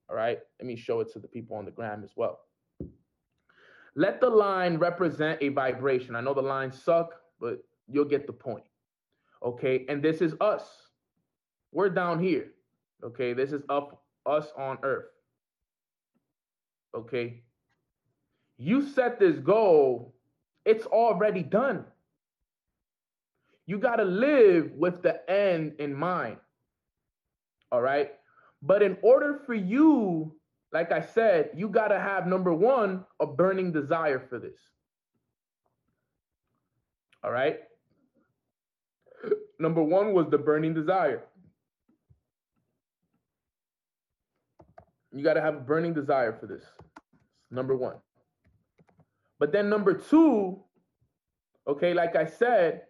All 0.09 0.15
right, 0.15 0.39
let 0.59 0.65
me 0.65 0.75
show 0.75 1.01
it 1.01 1.11
to 1.13 1.19
the 1.19 1.27
people 1.27 1.55
on 1.55 1.65
the 1.65 1.71
gram 1.71 2.03
as 2.03 2.11
well. 2.15 2.39
Let 3.95 4.21
the 4.21 4.29
line 4.29 4.77
represent 4.77 5.41
a 5.41 5.49
vibration. 5.49 6.15
I 6.15 6.21
know 6.21 6.33
the 6.33 6.41
lines 6.41 6.81
suck, 6.81 7.13
but 7.39 7.63
you'll 7.87 8.05
get 8.05 8.25
the 8.27 8.33
point. 8.33 8.63
Okay, 9.43 9.85
and 9.87 10.01
this 10.01 10.21
is 10.21 10.33
us. 10.41 10.63
We're 11.71 11.89
down 11.89 12.19
here. 12.19 12.51
Okay, 13.03 13.33
this 13.33 13.51
is 13.51 13.61
up 13.69 14.03
us 14.25 14.47
on 14.57 14.77
earth. 14.83 15.09
Okay, 16.95 17.43
you 18.57 18.81
set 18.81 19.19
this 19.19 19.37
goal, 19.39 20.13
it's 20.65 20.85
already 20.87 21.43
done. 21.43 21.85
You 23.65 23.77
got 23.77 23.97
to 23.97 24.03
live 24.03 24.71
with 24.73 25.01
the 25.03 25.29
end 25.29 25.73
in 25.79 25.93
mind. 25.93 26.37
All 27.71 27.81
right. 27.81 28.11
But 28.61 28.81
in 28.81 28.97
order 29.01 29.39
for 29.45 29.53
you, 29.53 30.35
like 30.71 30.91
I 30.91 31.01
said, 31.01 31.51
you 31.55 31.69
got 31.69 31.87
to 31.87 31.99
have 31.99 32.27
number 32.27 32.53
one, 32.53 33.05
a 33.19 33.25
burning 33.25 33.71
desire 33.71 34.19
for 34.19 34.39
this. 34.39 34.59
All 37.23 37.31
right. 37.31 37.59
Number 39.59 39.83
one 39.83 40.13
was 40.13 40.27
the 40.29 40.37
burning 40.37 40.73
desire. 40.73 41.23
You 45.11 45.23
got 45.23 45.33
to 45.33 45.41
have 45.41 45.55
a 45.55 45.59
burning 45.59 45.93
desire 45.93 46.37
for 46.39 46.45
this. 46.45 46.63
Number 47.51 47.75
one. 47.75 47.95
But 49.39 49.51
then 49.51 49.69
number 49.69 49.93
two, 49.93 50.63
okay, 51.67 51.93
like 51.93 52.15
I 52.15 52.25
said, 52.25 52.83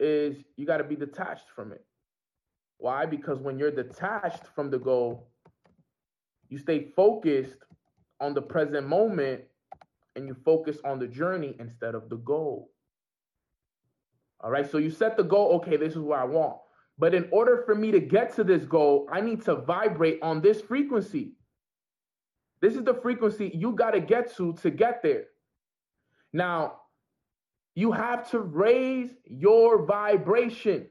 is 0.00 0.36
you 0.56 0.66
got 0.66 0.78
to 0.78 0.84
be 0.84 0.96
detached 0.96 1.48
from 1.54 1.72
it. 1.72 1.84
Why? 2.78 3.06
Because 3.06 3.40
when 3.40 3.58
you're 3.58 3.70
detached 3.70 4.46
from 4.54 4.70
the 4.70 4.78
goal, 4.78 5.28
you 6.48 6.58
stay 6.58 6.92
focused 6.96 7.58
on 8.20 8.34
the 8.34 8.42
present 8.42 8.86
moment 8.86 9.42
and 10.16 10.26
you 10.26 10.36
focus 10.44 10.78
on 10.84 10.98
the 10.98 11.06
journey 11.06 11.54
instead 11.60 11.94
of 11.94 12.08
the 12.08 12.16
goal. 12.16 12.70
All 14.40 14.50
right, 14.50 14.70
so 14.70 14.78
you 14.78 14.90
set 14.90 15.16
the 15.16 15.24
goal, 15.24 15.52
okay, 15.56 15.76
this 15.76 15.94
is 15.94 15.98
what 15.98 16.20
I 16.20 16.24
want. 16.24 16.58
But 16.98 17.14
in 17.14 17.28
order 17.30 17.62
for 17.64 17.74
me 17.74 17.90
to 17.92 18.00
get 18.00 18.34
to 18.36 18.44
this 18.44 18.64
goal, 18.64 19.08
I 19.12 19.20
need 19.20 19.42
to 19.44 19.56
vibrate 19.56 20.20
on 20.22 20.40
this 20.40 20.60
frequency. 20.60 21.34
This 22.60 22.74
is 22.74 22.84
the 22.84 22.94
frequency 22.94 23.52
you 23.54 23.72
got 23.72 23.92
to 23.92 24.00
get 24.00 24.34
to 24.36 24.52
to 24.54 24.70
get 24.70 25.02
there. 25.02 25.24
Now, 26.32 26.80
you 27.74 27.92
have 27.92 28.28
to 28.30 28.40
raise 28.40 29.14
your 29.24 29.84
vibration. 29.86 30.88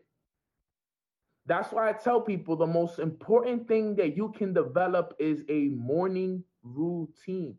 That's 1.47 1.71
why 1.71 1.89
I 1.89 1.93
tell 1.93 2.19
people 2.19 2.57
the 2.57 2.67
most 2.67 2.99
important 2.99 3.67
thing 3.67 3.95
that 3.95 4.17
you 4.17 4.33
can 4.37 4.53
develop 4.53 5.15
is 5.17 5.43
a 5.49 5.69
morning 5.69 6.43
routine. 6.61 7.55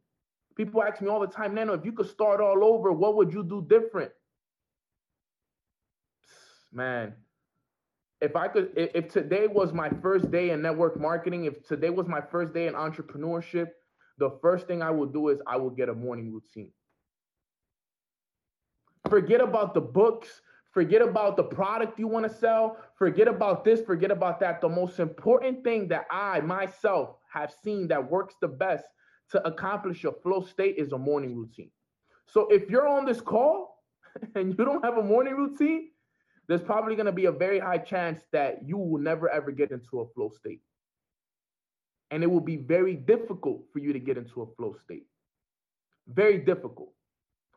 People 0.57 0.83
ask 0.83 1.01
me 1.01 1.09
all 1.09 1.21
the 1.21 1.27
time, 1.27 1.55
Neno, 1.55 1.79
if 1.79 1.85
you 1.87 1.93
could 1.93 2.09
start 2.09 2.41
all 2.41 2.63
over, 2.63 2.93
what 2.93 3.17
would 3.17 3.33
you 3.33 3.43
do 3.43 3.65
different? 3.67 4.13
Man, 6.71 7.15
if 8.21 8.37
I 8.37 8.49
could, 8.49 8.73
if 8.77 9.09
today 9.11 9.47
was 9.47 9.73
my 9.73 9.89
first 10.03 10.31
day 10.31 10.51
in 10.51 10.61
network 10.61 11.01
marketing, 11.01 11.47
if 11.47 11.67
today 11.67 11.89
was 11.89 12.07
my 12.07 12.21
first 12.21 12.53
day 12.53 12.67
in 12.67 12.75
entrepreneurship, 12.75 13.69
the 14.19 14.39
first 14.43 14.67
thing 14.67 14.83
I 14.83 14.91
will 14.91 15.07
do 15.07 15.29
is 15.29 15.41
I 15.47 15.57
will 15.57 15.71
get 15.71 15.89
a 15.89 15.95
morning 15.95 16.31
routine. 16.33 16.73
Forget 19.09 19.41
about 19.41 19.73
the 19.73 19.81
books, 19.81 20.43
forget 20.71 21.03
about 21.03 21.37
the 21.37 21.43
product 21.43 21.99
you 21.99 22.07
want 22.07 22.31
to 22.31 22.35
sell, 22.35 22.77
forget 22.97 23.29
about 23.29 23.65
this, 23.65 23.81
forget 23.81 24.11
about 24.11 24.41
that. 24.41 24.61
The 24.61 24.69
most 24.69 25.01
important 25.01 25.65
thing 25.65 25.89
that 25.89 26.07
I 26.11 26.41
myself 26.41 27.17
have 27.33 27.53
seen 27.63 27.89
that 27.89 28.11
works 28.11 28.35
the 28.41 28.49
best 28.49 28.85
to 29.31 29.47
accomplish 29.47 30.03
your 30.03 30.15
flow 30.23 30.43
state 30.43 30.77
is 30.79 30.93
a 30.93 30.99
morning 30.99 31.37
routine. 31.37 31.71
So 32.27 32.47
if 32.49 32.69
you're 32.69 32.89
on 32.89 33.05
this 33.05 33.21
call 33.21 33.83
and 34.35 34.57
you 34.57 34.65
don't 34.65 34.85
have 34.85 34.99
a 34.99 35.03
morning 35.03 35.35
routine, 35.35 35.91
there's 36.49 36.63
probably 36.63 36.97
going 36.97 37.07
to 37.07 37.13
be 37.13 37.27
a 37.27 37.33
very 37.33 37.59
high 37.59 37.79
chance 37.79 38.23
that 38.33 38.67
you 38.67 38.79
will 38.79 39.01
never 39.01 39.29
ever 39.29 39.51
get 39.51 39.71
into 39.71 40.01
a 40.01 40.09
flow 40.15 40.31
state. 40.31 40.61
And 42.11 42.23
it 42.23 42.27
will 42.27 42.41
be 42.41 42.57
very 42.57 42.97
difficult 42.97 43.65
for 43.73 43.81
you 43.81 43.93
to 43.93 43.99
get 43.99 44.17
into 44.17 44.41
a 44.43 44.47
flow 44.57 44.75
state. 44.83 45.07
Very 46.07 46.39
difficult. 46.39 46.93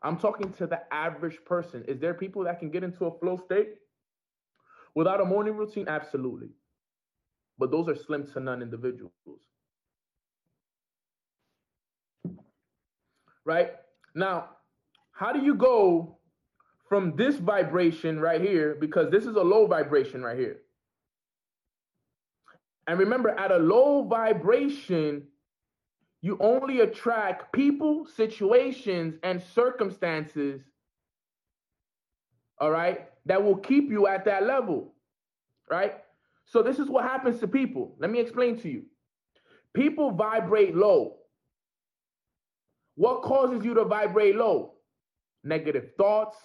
I'm 0.04 0.18
talking 0.18 0.52
to 0.54 0.68
the 0.68 0.82
average 0.92 1.38
person. 1.46 1.86
Is 1.88 2.00
there 2.00 2.14
people 2.14 2.44
that 2.46 2.60
can 2.60 2.72
get 2.72 2.84
into 2.84 3.06
a 3.06 3.20
flow 3.20 3.38
state 3.38 3.76
without 4.96 5.22
a 5.22 5.26
morning 5.26 5.56
routine? 5.56 5.88
Absolutely. 5.88 6.50
But 7.60 7.72
those 7.72 7.88
are 7.88 7.96
slim 7.96 8.26
to 8.34 8.40
none 8.40 8.62
individuals. 8.62 9.14
Right? 13.46 13.72
Now, 14.16 14.50
how 15.12 15.32
do 15.32 15.40
you 15.40 15.56
go 15.56 16.18
from 16.92 17.16
this 17.16 17.38
vibration 17.38 18.20
right 18.20 18.42
here, 18.42 18.76
because 18.78 19.10
this 19.12 19.26
is 19.26 19.38
a 19.38 19.42
low 19.42 19.66
vibration 19.66 20.22
right 20.22 20.38
here. 20.38 20.58
And 22.86 23.00
remember, 23.00 23.30
at 23.30 23.50
a 23.50 23.56
low 23.56 24.04
vibration, 24.04 25.24
you 26.22 26.38
only 26.40 26.82
attract 26.82 27.52
people, 27.52 28.06
situations, 28.06 29.16
and 29.24 29.42
circumstances, 29.42 30.62
all 32.60 32.70
right, 32.72 33.10
that 33.26 33.44
will 33.44 33.58
keep 33.58 33.90
you 33.90 34.08
at 34.08 34.26
that 34.26 34.44
level, 34.44 34.94
right? 35.70 35.96
So, 36.46 36.62
this 36.62 36.80
is 36.80 36.88
what 36.90 37.04
happens 37.06 37.40
to 37.40 37.48
people. 37.48 37.96
Let 38.00 38.12
me 38.12 38.20
explain 38.20 38.60
to 38.60 38.70
you. 38.70 38.84
People 39.74 40.12
vibrate 40.12 40.76
low. 40.76 41.18
What 42.96 43.24
causes 43.24 43.64
you 43.66 43.74
to 43.76 43.86
vibrate 43.86 44.36
low? 44.36 44.74
Negative 45.44 45.90
thoughts, 45.98 46.38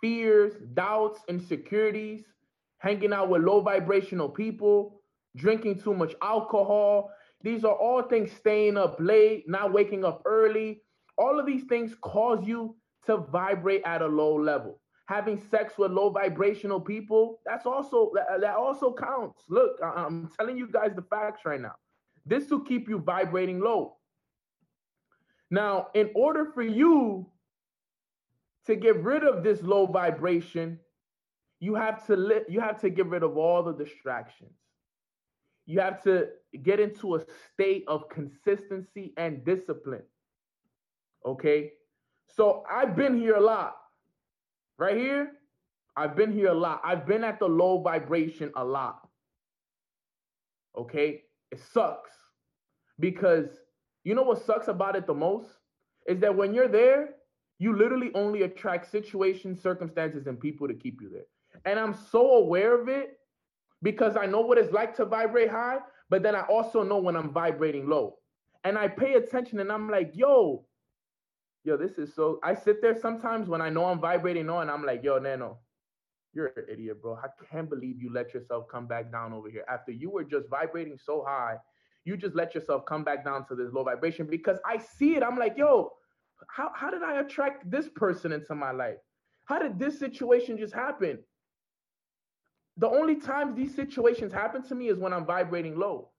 fears, 0.00 0.54
doubts, 0.74 1.20
insecurities, 1.28 2.24
hanging 2.78 3.12
out 3.12 3.28
with 3.28 3.42
low 3.42 3.60
vibrational 3.60 4.28
people, 4.28 5.02
drinking 5.36 5.80
too 5.80 5.94
much 5.94 6.14
alcohol. 6.22 7.10
These 7.42 7.64
are 7.64 7.74
all 7.74 8.02
things 8.02 8.30
staying 8.32 8.76
up 8.76 8.96
late, 8.98 9.48
not 9.48 9.72
waking 9.72 10.04
up 10.04 10.22
early. 10.26 10.82
All 11.16 11.38
of 11.38 11.46
these 11.46 11.64
things 11.64 11.94
cause 12.02 12.46
you 12.46 12.76
to 13.06 13.16
vibrate 13.16 13.82
at 13.84 14.02
a 14.02 14.06
low 14.06 14.36
level. 14.36 14.80
Having 15.06 15.42
sex 15.50 15.76
with 15.76 15.90
low 15.90 16.10
vibrational 16.10 16.80
people, 16.80 17.40
that's 17.44 17.66
also 17.66 18.12
that, 18.40 18.54
also 18.54 18.94
counts. 18.94 19.42
Look, 19.48 19.78
I'm 19.82 20.30
telling 20.38 20.56
you 20.56 20.68
guys 20.68 20.92
the 20.94 21.02
facts 21.02 21.40
right 21.44 21.60
now. 21.60 21.74
This 22.26 22.50
will 22.50 22.60
keep 22.60 22.88
you 22.88 22.98
vibrating 22.98 23.58
low. 23.60 23.96
Now, 25.50 25.88
in 25.94 26.10
order 26.14 26.46
for 26.54 26.62
you 26.62 27.26
to 28.66 28.76
get 28.76 29.02
rid 29.02 29.24
of 29.24 29.42
this 29.42 29.62
low 29.62 29.86
vibration, 29.86 30.78
you 31.58 31.74
have 31.74 32.06
to 32.06 32.16
li- 32.16 32.44
you 32.48 32.60
have 32.60 32.80
to 32.82 32.90
get 32.90 33.06
rid 33.06 33.22
of 33.22 33.36
all 33.36 33.62
the 33.62 33.72
distractions. 33.72 34.52
You 35.70 35.78
have 35.78 36.02
to 36.02 36.26
get 36.64 36.80
into 36.80 37.14
a 37.14 37.20
state 37.52 37.84
of 37.86 38.08
consistency 38.08 39.14
and 39.16 39.44
discipline. 39.44 40.02
Okay? 41.24 41.70
So 42.26 42.64
I've 42.68 42.96
been 42.96 43.16
here 43.16 43.36
a 43.36 43.40
lot. 43.40 43.76
Right 44.78 44.96
here, 44.96 45.30
I've 45.96 46.16
been 46.16 46.32
here 46.32 46.48
a 46.48 46.54
lot. 46.54 46.80
I've 46.82 47.06
been 47.06 47.22
at 47.22 47.38
the 47.38 47.46
low 47.46 47.80
vibration 47.82 48.50
a 48.56 48.64
lot. 48.64 49.06
Okay? 50.76 51.22
It 51.52 51.60
sucks 51.72 52.10
because 52.98 53.46
you 54.02 54.16
know 54.16 54.24
what 54.24 54.44
sucks 54.44 54.66
about 54.66 54.96
it 54.96 55.06
the 55.06 55.14
most 55.14 55.50
is 56.08 56.18
that 56.18 56.34
when 56.34 56.52
you're 56.52 56.66
there, 56.66 57.10
you 57.60 57.76
literally 57.76 58.10
only 58.16 58.42
attract 58.42 58.90
situations, 58.90 59.62
circumstances, 59.62 60.26
and 60.26 60.40
people 60.40 60.66
to 60.66 60.74
keep 60.74 61.00
you 61.00 61.10
there. 61.10 61.28
And 61.64 61.78
I'm 61.78 61.94
so 62.10 62.38
aware 62.38 62.74
of 62.74 62.88
it 62.88 63.19
because 63.82 64.16
I 64.16 64.26
know 64.26 64.40
what 64.40 64.58
it's 64.58 64.72
like 64.72 64.94
to 64.96 65.04
vibrate 65.04 65.50
high, 65.50 65.78
but 66.08 66.22
then 66.22 66.34
I 66.34 66.42
also 66.42 66.82
know 66.82 66.98
when 66.98 67.16
I'm 67.16 67.32
vibrating 67.32 67.88
low. 67.88 68.16
And 68.64 68.76
I 68.76 68.88
pay 68.88 69.14
attention 69.14 69.60
and 69.60 69.72
I'm 69.72 69.88
like, 69.88 70.12
yo, 70.14 70.66
yo, 71.64 71.76
this 71.76 71.92
is 71.92 72.14
so. 72.14 72.38
I 72.42 72.54
sit 72.54 72.82
there 72.82 72.98
sometimes 72.98 73.48
when 73.48 73.62
I 73.62 73.70
know 73.70 73.86
I'm 73.86 74.00
vibrating 74.00 74.46
low 74.46 74.58
and 74.58 74.70
I'm 74.70 74.84
like, 74.84 75.02
yo, 75.02 75.18
Neno, 75.18 75.56
you're 76.34 76.52
an 76.56 76.66
idiot, 76.70 77.00
bro. 77.00 77.16
I 77.16 77.28
can't 77.50 77.70
believe 77.70 78.00
you 78.00 78.12
let 78.12 78.34
yourself 78.34 78.66
come 78.70 78.86
back 78.86 79.10
down 79.10 79.32
over 79.32 79.48
here. 79.48 79.64
After 79.68 79.92
you 79.92 80.10
were 80.10 80.24
just 80.24 80.48
vibrating 80.48 80.98
so 81.02 81.24
high, 81.26 81.56
you 82.04 82.16
just 82.16 82.34
let 82.34 82.54
yourself 82.54 82.84
come 82.86 83.04
back 83.04 83.24
down 83.24 83.46
to 83.48 83.54
this 83.54 83.72
low 83.72 83.84
vibration 83.84 84.26
because 84.26 84.58
I 84.64 84.78
see 84.78 85.16
it. 85.16 85.22
I'm 85.22 85.38
like, 85.38 85.56
yo, 85.56 85.90
how, 86.48 86.70
how 86.74 86.90
did 86.90 87.02
I 87.02 87.20
attract 87.20 87.70
this 87.70 87.88
person 87.94 88.32
into 88.32 88.54
my 88.54 88.70
life? 88.70 88.98
How 89.46 89.58
did 89.58 89.78
this 89.78 89.98
situation 89.98 90.56
just 90.58 90.74
happen? 90.74 91.18
The 92.76 92.88
only 92.88 93.16
times 93.16 93.56
these 93.56 93.74
situations 93.74 94.32
happen 94.32 94.62
to 94.68 94.74
me 94.74 94.88
is 94.88 94.98
when 94.98 95.12
I'm 95.12 95.26
vibrating 95.26 95.78
low. 95.78 96.10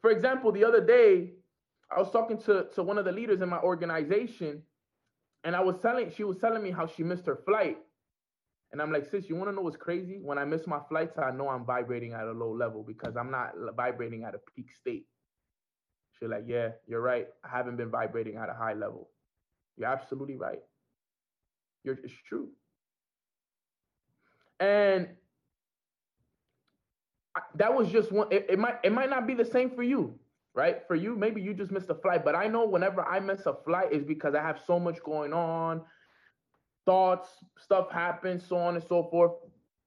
For 0.00 0.10
example, 0.10 0.52
the 0.52 0.64
other 0.64 0.84
day, 0.84 1.32
I 1.90 2.00
was 2.00 2.10
talking 2.10 2.38
to, 2.42 2.66
to 2.74 2.82
one 2.82 2.98
of 2.98 3.04
the 3.04 3.12
leaders 3.12 3.40
in 3.40 3.48
my 3.48 3.60
organization, 3.60 4.62
and 5.44 5.54
I 5.54 5.60
was 5.60 5.76
telling, 5.80 6.10
she 6.10 6.24
was 6.24 6.38
telling 6.38 6.62
me 6.62 6.70
how 6.70 6.86
she 6.86 7.02
missed 7.02 7.26
her 7.26 7.40
flight. 7.44 7.78
And 8.72 8.82
I'm 8.82 8.92
like, 8.92 9.08
sis, 9.08 9.28
you 9.28 9.36
want 9.36 9.48
to 9.48 9.54
know 9.54 9.62
what's 9.62 9.76
crazy? 9.76 10.18
When 10.20 10.38
I 10.38 10.44
miss 10.44 10.66
my 10.66 10.80
flights, 10.88 11.18
I 11.18 11.30
know 11.30 11.48
I'm 11.48 11.64
vibrating 11.64 12.12
at 12.12 12.24
a 12.24 12.32
low 12.32 12.52
level 12.52 12.82
because 12.82 13.16
I'm 13.16 13.30
not 13.30 13.52
vibrating 13.76 14.24
at 14.24 14.34
a 14.34 14.40
peak 14.54 14.72
state. 14.72 15.06
She's 16.18 16.28
like, 16.28 16.44
yeah, 16.46 16.70
you're 16.88 17.00
right. 17.00 17.28
I 17.44 17.56
haven't 17.56 17.76
been 17.76 17.90
vibrating 17.90 18.36
at 18.36 18.48
a 18.48 18.54
high 18.54 18.74
level. 18.74 19.10
You're 19.76 19.88
absolutely 19.88 20.36
right. 20.36 20.60
You're, 21.84 21.98
it's 22.02 22.12
true. 22.28 22.48
And 24.60 25.08
that 27.54 27.74
was 27.74 27.90
just 27.90 28.12
one. 28.12 28.28
It, 28.30 28.46
it 28.50 28.58
might 28.58 28.78
it 28.82 28.92
might 28.92 29.10
not 29.10 29.26
be 29.26 29.34
the 29.34 29.44
same 29.44 29.70
for 29.70 29.82
you, 29.82 30.18
right? 30.54 30.82
For 30.86 30.94
you, 30.94 31.16
maybe 31.16 31.42
you 31.42 31.54
just 31.54 31.70
missed 31.70 31.90
a 31.90 31.94
flight, 31.94 32.24
but 32.24 32.34
I 32.34 32.46
know 32.46 32.66
whenever 32.66 33.02
I 33.04 33.20
miss 33.20 33.46
a 33.46 33.54
flight 33.64 33.92
is 33.92 34.04
because 34.04 34.34
I 34.34 34.42
have 34.42 34.60
so 34.66 34.78
much 34.78 35.02
going 35.02 35.32
on, 35.32 35.82
thoughts, 36.86 37.28
stuff 37.58 37.90
happens, 37.90 38.46
so 38.46 38.56
on 38.56 38.76
and 38.76 38.84
so 38.84 39.04
forth. 39.10 39.32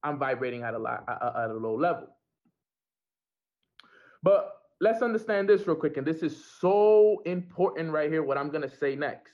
I'm 0.04 0.18
vibrating 0.18 0.64
at 0.64 0.74
a, 0.74 0.80
lot 0.80 1.04
at 1.08 1.50
a 1.50 1.54
low 1.54 1.76
level. 1.76 2.08
But 4.24 4.62
let's 4.80 5.02
understand 5.02 5.50
this 5.50 5.68
real 5.68 5.76
quick, 5.76 5.98
and 5.98 6.06
this 6.06 6.24
is 6.24 6.46
so 6.60 7.22
important 7.26 7.92
right 7.92 8.12
here. 8.12 8.24
What 8.24 8.38
I'm 8.38 8.50
gonna 8.50 8.70
say 8.70 8.96
next, 8.96 9.34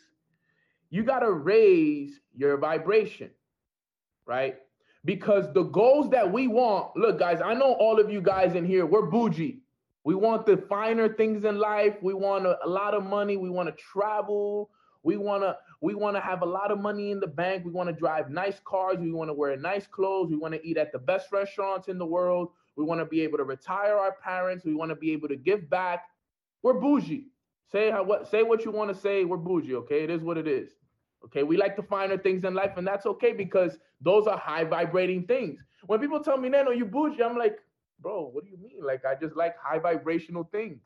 you 0.90 1.04
gotta 1.04 1.32
raise 1.32 2.20
your 2.36 2.58
vibration, 2.58 3.32
right? 4.26 4.58
Because 5.06 5.54
the 5.54 5.64
goals 5.64 6.10
that 6.10 6.32
we 6.32 6.48
want, 6.48 6.98
look, 6.98 7.20
guys, 7.20 7.40
I 7.44 7.54
know 7.54 7.74
all 7.74 8.00
of 8.00 8.12
you 8.12 8.22
guys 8.22 8.56
in 8.56 8.66
here, 8.66 8.86
we're 8.86 9.06
bougie. 9.06 9.60
We 10.04 10.16
want 10.16 10.46
the 10.46 10.58
finer 10.58 11.14
things 11.14 11.46
in 11.46 11.58
life. 11.58 11.96
We 12.02 12.14
want 12.14 12.46
a, 12.46 12.58
a 12.66 12.68
lot 12.68 12.94
of 12.94 13.04
money. 13.04 13.38
We 13.38 13.50
want 13.50 13.70
to 13.70 13.76
travel. 13.76 14.70
We 15.04 15.18
want 15.18 15.44
to 15.44 15.58
we 15.82 15.94
want 15.94 16.16
to 16.16 16.22
have 16.22 16.42
a 16.42 16.46
lot 16.46 16.72
of 16.72 16.80
money 16.80 17.12
in 17.12 17.20
the 17.20 17.28
bank. 17.28 17.64
We 17.64 17.72
want 17.72 17.90
to 17.90 17.94
drive 17.94 18.30
nice 18.32 18.60
cars. 18.66 18.98
We 19.00 19.12
want 19.12 19.30
to 19.30 19.34
wear 19.34 19.56
nice 19.58 19.86
clothes. 19.86 20.32
We 20.32 20.38
want 20.38 20.56
to 20.56 20.68
eat 20.68 20.78
at 20.78 20.92
the 20.92 21.00
best 21.00 21.32
restaurants 21.32 21.88
in 21.88 22.00
the 22.00 22.06
world. 22.06 22.50
We 22.76 22.84
want 22.84 23.02
to 23.02 23.06
be 23.06 23.22
able 23.22 23.38
to 23.38 23.44
retire 23.44 23.96
our 23.96 24.14
parents. 24.24 24.66
We 24.66 24.74
want 24.74 24.90
to 24.90 24.96
be 24.96 25.12
able 25.12 25.28
to 25.28 25.36
give 25.36 25.70
back. 25.70 26.06
We're 26.64 26.80
bougie. 26.80 27.28
Say 27.72 27.92
how 27.92 28.04
what 28.04 28.28
say 28.28 28.42
what 28.44 28.66
you 28.66 28.72
want 28.72 28.94
to 28.94 29.00
say. 29.00 29.26
We're 29.26 29.38
bougie, 29.38 29.76
okay? 29.76 30.04
It 30.04 30.10
is 30.10 30.22
what 30.22 30.38
it 30.38 30.48
is. 30.48 30.72
Okay, 31.26 31.44
we 31.44 31.58
like 31.58 31.76
the 31.76 31.84
finer 31.84 32.18
things 32.18 32.44
in 32.44 32.54
life, 32.54 32.74
and 32.78 32.86
that's 32.86 33.06
okay 33.06 33.34
because 33.34 33.78
those 34.00 34.28
are 34.28 34.38
high 34.38 34.64
vibrating 34.64 35.26
things. 35.26 35.60
When 35.88 36.00
people 36.00 36.20
tell 36.20 36.38
me, 36.38 36.50
Neno, 36.50 36.76
you 36.76 36.86
bougie, 36.86 37.24
I'm 37.24 37.38
like, 37.38 37.58
bro, 38.00 38.30
what 38.32 38.44
do 38.44 38.50
you 38.52 38.58
mean? 38.58 38.84
Like, 38.84 39.06
I 39.06 39.16
just 39.16 39.36
like 39.36 39.56
high 39.58 39.80
vibrational 39.80 40.48
things. 40.52 40.82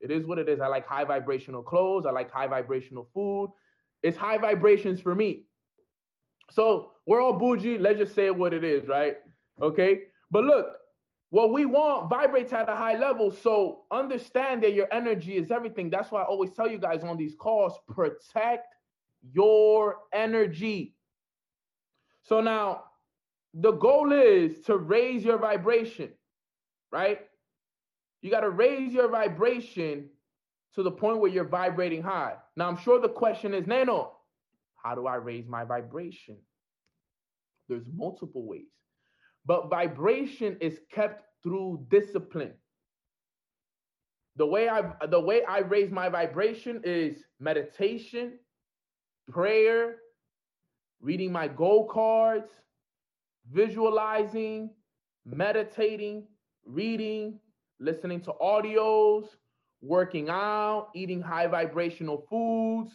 It 0.00 0.10
is 0.10 0.26
what 0.26 0.38
it 0.38 0.48
is. 0.48 0.60
I 0.60 0.66
like 0.68 0.86
high 0.86 1.04
vibrational 1.04 1.62
clothes. 1.62 2.06
I 2.06 2.10
like 2.10 2.30
high 2.30 2.46
vibrational 2.46 3.08
food. 3.12 3.50
It's 4.02 4.16
high 4.16 4.38
vibrations 4.38 5.00
for 5.00 5.14
me. 5.14 5.44
So 6.50 6.92
we're 7.06 7.20
all 7.20 7.32
bougie. 7.32 7.78
Let's 7.78 7.98
just 7.98 8.14
say 8.14 8.30
what 8.30 8.54
it 8.54 8.64
is, 8.64 8.86
right? 8.88 9.16
Okay. 9.60 10.02
But 10.30 10.44
look, 10.44 10.66
what 11.30 11.52
we 11.52 11.66
want 11.66 12.08
vibrates 12.08 12.52
at 12.52 12.68
a 12.68 12.76
high 12.76 12.96
level. 12.96 13.30
So 13.30 13.82
understand 13.90 14.62
that 14.62 14.72
your 14.72 14.86
energy 14.92 15.36
is 15.36 15.50
everything. 15.50 15.90
That's 15.90 16.10
why 16.10 16.22
I 16.22 16.24
always 16.24 16.52
tell 16.52 16.70
you 16.70 16.78
guys 16.78 17.02
on 17.02 17.16
these 17.16 17.34
calls 17.34 17.74
protect 17.88 18.74
your 19.22 19.96
energy. 20.12 20.94
So 22.22 22.40
now 22.40 22.84
the 23.54 23.72
goal 23.72 24.12
is 24.12 24.60
to 24.66 24.76
raise 24.76 25.24
your 25.24 25.38
vibration, 25.38 26.10
right? 26.92 27.20
You 28.22 28.30
got 28.30 28.40
to 28.40 28.50
raise 28.50 28.92
your 28.92 29.08
vibration 29.08 30.10
to 30.74 30.82
the 30.82 30.90
point 30.90 31.18
where 31.18 31.30
you're 31.30 31.48
vibrating 31.48 32.02
high. 32.02 32.34
Now, 32.56 32.68
I'm 32.68 32.76
sure 32.76 33.00
the 33.00 33.08
question 33.08 33.54
is, 33.54 33.64
Neno, 33.64 34.10
how 34.76 34.94
do 34.94 35.06
I 35.06 35.16
raise 35.16 35.46
my 35.48 35.64
vibration? 35.64 36.36
There's 37.68 37.84
multiple 37.94 38.46
ways. 38.46 38.70
But 39.46 39.70
vibration 39.70 40.56
is 40.60 40.78
kept 40.92 41.24
through 41.42 41.86
discipline. 41.90 42.54
The 44.36 44.46
way 44.46 44.68
I 44.68 44.92
the 45.06 45.20
way 45.20 45.44
I 45.44 45.58
raise 45.58 45.90
my 45.90 46.08
vibration 46.08 46.80
is 46.84 47.24
meditation, 47.40 48.38
prayer, 49.28 49.96
reading 51.00 51.32
my 51.32 51.48
goal 51.48 51.86
cards, 51.86 52.50
visualizing, 53.50 54.70
meditating, 55.24 56.26
reading, 56.64 57.38
listening 57.80 58.20
to 58.22 58.32
audios, 58.42 59.26
working 59.80 60.28
out, 60.28 60.88
eating 60.94 61.20
high 61.20 61.46
vibrational 61.46 62.26
foods, 62.28 62.92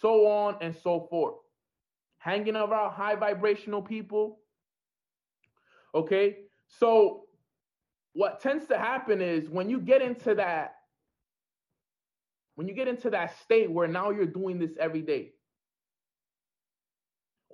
so 0.00 0.26
on 0.26 0.56
and 0.60 0.76
so 0.82 1.06
forth. 1.10 1.36
Hanging 2.18 2.56
around 2.56 2.92
high 2.92 3.16
vibrational 3.16 3.82
people. 3.82 4.40
Okay, 5.94 6.38
so 6.66 7.24
what 8.14 8.40
tends 8.40 8.66
to 8.66 8.78
happen 8.78 9.20
is 9.20 9.48
when 9.48 9.68
you 9.68 9.80
get 9.80 10.02
into 10.02 10.34
that, 10.36 10.74
when 12.56 12.68
you 12.68 12.74
get 12.74 12.88
into 12.88 13.10
that 13.10 13.38
state 13.40 13.70
where 13.70 13.88
now 13.88 14.10
you're 14.10 14.26
doing 14.26 14.58
this 14.58 14.72
every 14.78 15.02
day, 15.02 15.33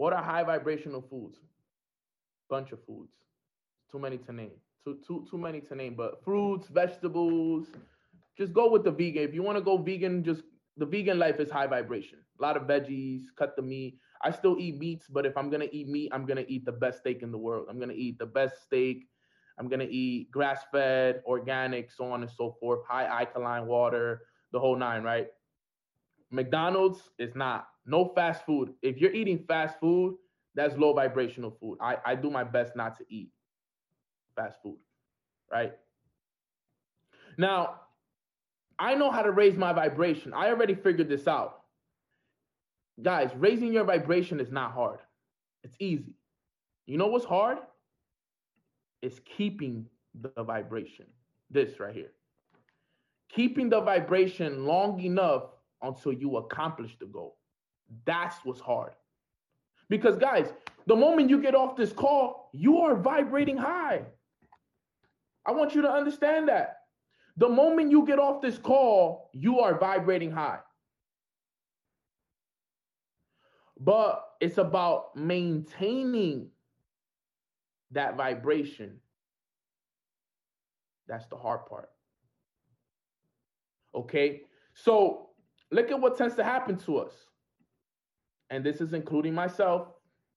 what 0.01 0.15
are 0.15 0.23
high 0.23 0.43
vibrational 0.43 1.03
foods? 1.03 1.37
Bunch 2.49 2.73
of 2.73 2.83
foods. 2.87 3.13
Too 3.93 3.99
many 3.99 4.17
to 4.17 4.33
name. 4.33 4.57
Too 4.83 4.97
too 5.07 5.27
too 5.31 5.37
many 5.37 5.61
to 5.61 5.75
name, 5.75 5.95
but 5.95 6.25
fruits, 6.25 6.69
vegetables. 6.69 7.67
Just 8.39 8.55
go 8.55 8.71
with 8.71 8.83
the 8.83 8.91
vegan. 8.91 9.23
If 9.25 9.35
you 9.35 9.43
want 9.43 9.59
to 9.59 9.63
go 9.63 9.77
vegan, 9.77 10.25
just 10.25 10.43
the 10.79 10.87
vegan 10.87 11.19
life 11.19 11.39
is 11.39 11.51
high 11.51 11.67
vibration. 11.67 12.21
A 12.39 12.43
lot 12.43 12.57
of 12.57 12.63
veggies, 12.63 13.25
cut 13.37 13.57
the 13.57 13.63
meat. 13.63 13.99
I 14.25 14.31
still 14.31 14.57
eat 14.59 14.79
meats, 14.79 15.07
but 15.07 15.27
if 15.27 15.37
I'm 15.37 15.51
gonna 15.51 15.69
eat 15.71 15.87
meat, 15.87 16.09
I'm 16.13 16.25
gonna 16.25 16.47
eat 16.49 16.65
the 16.65 16.73
best 16.73 17.01
steak 17.01 17.21
in 17.23 17.31
the 17.31 17.43
world. 17.47 17.67
I'm 17.69 17.79
gonna 17.79 17.93
eat 17.93 18.19
the 18.19 18.25
best 18.39 18.63
steak. 18.63 19.07
I'm 19.59 19.69
gonna 19.69 19.91
eat 19.91 20.31
grass 20.31 20.63
fed, 20.73 21.21
organic, 21.27 21.91
so 21.91 22.11
on 22.11 22.23
and 22.23 22.31
so 22.31 22.57
forth, 22.59 22.81
high 22.89 23.05
alkaline 23.05 23.67
water, 23.67 24.23
the 24.51 24.61
whole 24.61 24.77
nine, 24.77 25.03
right? 25.03 25.29
McDonald's 26.31 27.11
is 27.19 27.35
not 27.35 27.69
no 27.87 28.13
fast 28.15 28.45
food. 28.47 28.73
If 28.83 28.99
you're 28.99 29.13
eating 29.13 29.45
fast 29.47 29.79
food, 29.81 30.17
that's 30.55 30.77
low 30.77 30.93
vibrational 30.95 31.51
food. 31.61 31.79
I, 31.81 31.97
I 32.05 32.15
do 32.15 32.31
my 32.31 32.45
best 32.45 32.77
not 32.77 32.97
to 32.99 33.05
eat 33.09 33.31
fast 34.37 34.59
food, 34.63 34.79
right? 35.51 35.73
Now, 37.37 37.81
I 38.79 38.95
know 38.95 39.11
how 39.11 39.23
to 39.23 39.31
raise 39.31 39.57
my 39.57 39.73
vibration. 39.73 40.33
I 40.35 40.49
already 40.49 40.75
figured 40.75 41.09
this 41.09 41.27
out. 41.29 41.63
Guys, 43.03 43.31
raising 43.37 43.73
your 43.73 43.85
vibration 43.85 44.41
is 44.41 44.51
not 44.51 44.73
hard. 44.73 44.99
It's 45.63 45.77
easy. 45.79 46.15
You 46.87 46.99
know 46.99 47.07
what's 47.07 47.25
hard? 47.25 47.59
It's 49.03 49.21
keeping 49.21 49.87
the 50.15 50.43
vibration. 50.43 51.07
This 51.51 51.79
right 51.81 51.95
here. 51.95 52.13
Keeping 53.29 53.69
the 53.71 53.81
vibration 53.81 54.65
long 54.67 55.01
enough 55.01 55.45
until 55.83 56.13
you 56.13 56.37
accomplish 56.37 56.97
the 56.99 57.07
goal. 57.07 57.37
That's 58.05 58.37
what's 58.45 58.61
hard. 58.61 58.93
Because, 59.89 60.17
guys, 60.17 60.53
the 60.87 60.97
moment 60.97 61.29
you 61.29 61.41
get 61.43 61.55
off 61.55 61.77
this 61.77 61.93
call, 61.93 62.51
you 62.53 62.79
are 62.79 62.97
vibrating 62.97 63.57
high. 63.57 64.03
I 65.47 65.53
want 65.53 65.75
you 65.75 65.83
to 65.83 65.91
understand 65.91 66.49
that. 66.49 66.77
The 67.37 67.49
moment 67.49 67.91
you 67.91 68.07
get 68.07 68.19
off 68.19 68.43
this 68.43 68.59
call, 68.59 69.31
you 69.33 69.61
are 69.61 69.79
vibrating 69.79 70.31
high. 70.31 70.61
But 73.79 74.25
it's 74.41 74.59
about 74.59 75.17
maintaining 75.17 76.49
that 77.93 78.17
vibration. 78.17 78.99
That's 81.09 81.27
the 81.27 81.37
hard 81.37 81.67
part. 81.67 81.89
Okay? 83.95 84.43
So 84.75 85.30
look 85.71 85.91
at 85.91 86.01
what 86.01 86.17
tends 86.17 86.35
to 86.37 86.45
happen 86.45 86.77
to 86.77 86.99
us 86.99 87.13
and 88.51 88.65
this 88.65 88.81
is 88.81 88.93
including 88.93 89.33
myself. 89.33 89.89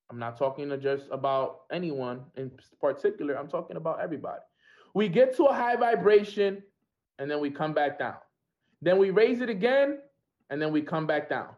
I'm 0.09 0.19
not 0.19 0.37
talking 0.37 0.69
to 0.69 0.77
just 0.77 1.05
about 1.11 1.61
anyone 1.71 2.21
in 2.37 2.51
particular. 2.79 3.37
I'm 3.37 3.47
talking 3.47 3.77
about 3.77 3.99
everybody. 3.99 4.41
We 4.93 5.09
get 5.09 5.35
to 5.37 5.45
a 5.45 5.53
high 5.53 5.75
vibration 5.75 6.61
and 7.17 7.29
then 7.29 7.39
we 7.39 7.49
come 7.49 7.73
back 7.73 7.97
down. 7.97 8.15
Then 8.81 8.99
we 8.99 9.09
raise 9.09 9.41
it 9.41 9.49
again 9.49 9.99
and 10.51 10.61
then 10.61 10.71
we 10.71 10.81
come 10.81 11.07
back 11.07 11.29
down. 11.29 11.49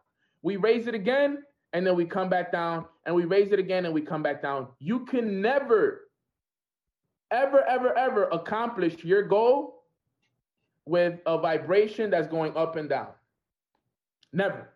We 0.41 0.55
raise 0.55 0.87
it 0.87 0.95
again 0.95 1.43
and 1.73 1.85
then 1.85 1.95
we 1.95 2.05
come 2.05 2.29
back 2.29 2.51
down 2.51 2.85
and 3.05 3.13
we 3.13 3.25
raise 3.25 3.51
it 3.51 3.59
again 3.59 3.83
and 3.83 3.93
we 3.93 4.01
come 4.01 4.23
back 4.23 4.41
down. 4.41 4.67
You 4.79 5.05
can 5.05 5.41
never, 5.41 6.07
ever, 7.31 7.63
ever, 7.65 7.97
ever 7.97 8.25
accomplish 8.25 9.03
your 9.03 9.23
goal 9.23 9.83
with 10.85 11.19
a 11.25 11.37
vibration 11.37 12.09
that's 12.09 12.27
going 12.27 12.55
up 12.55 12.77
and 12.77 12.87
down. 12.87 13.07
Never. 14.33 14.69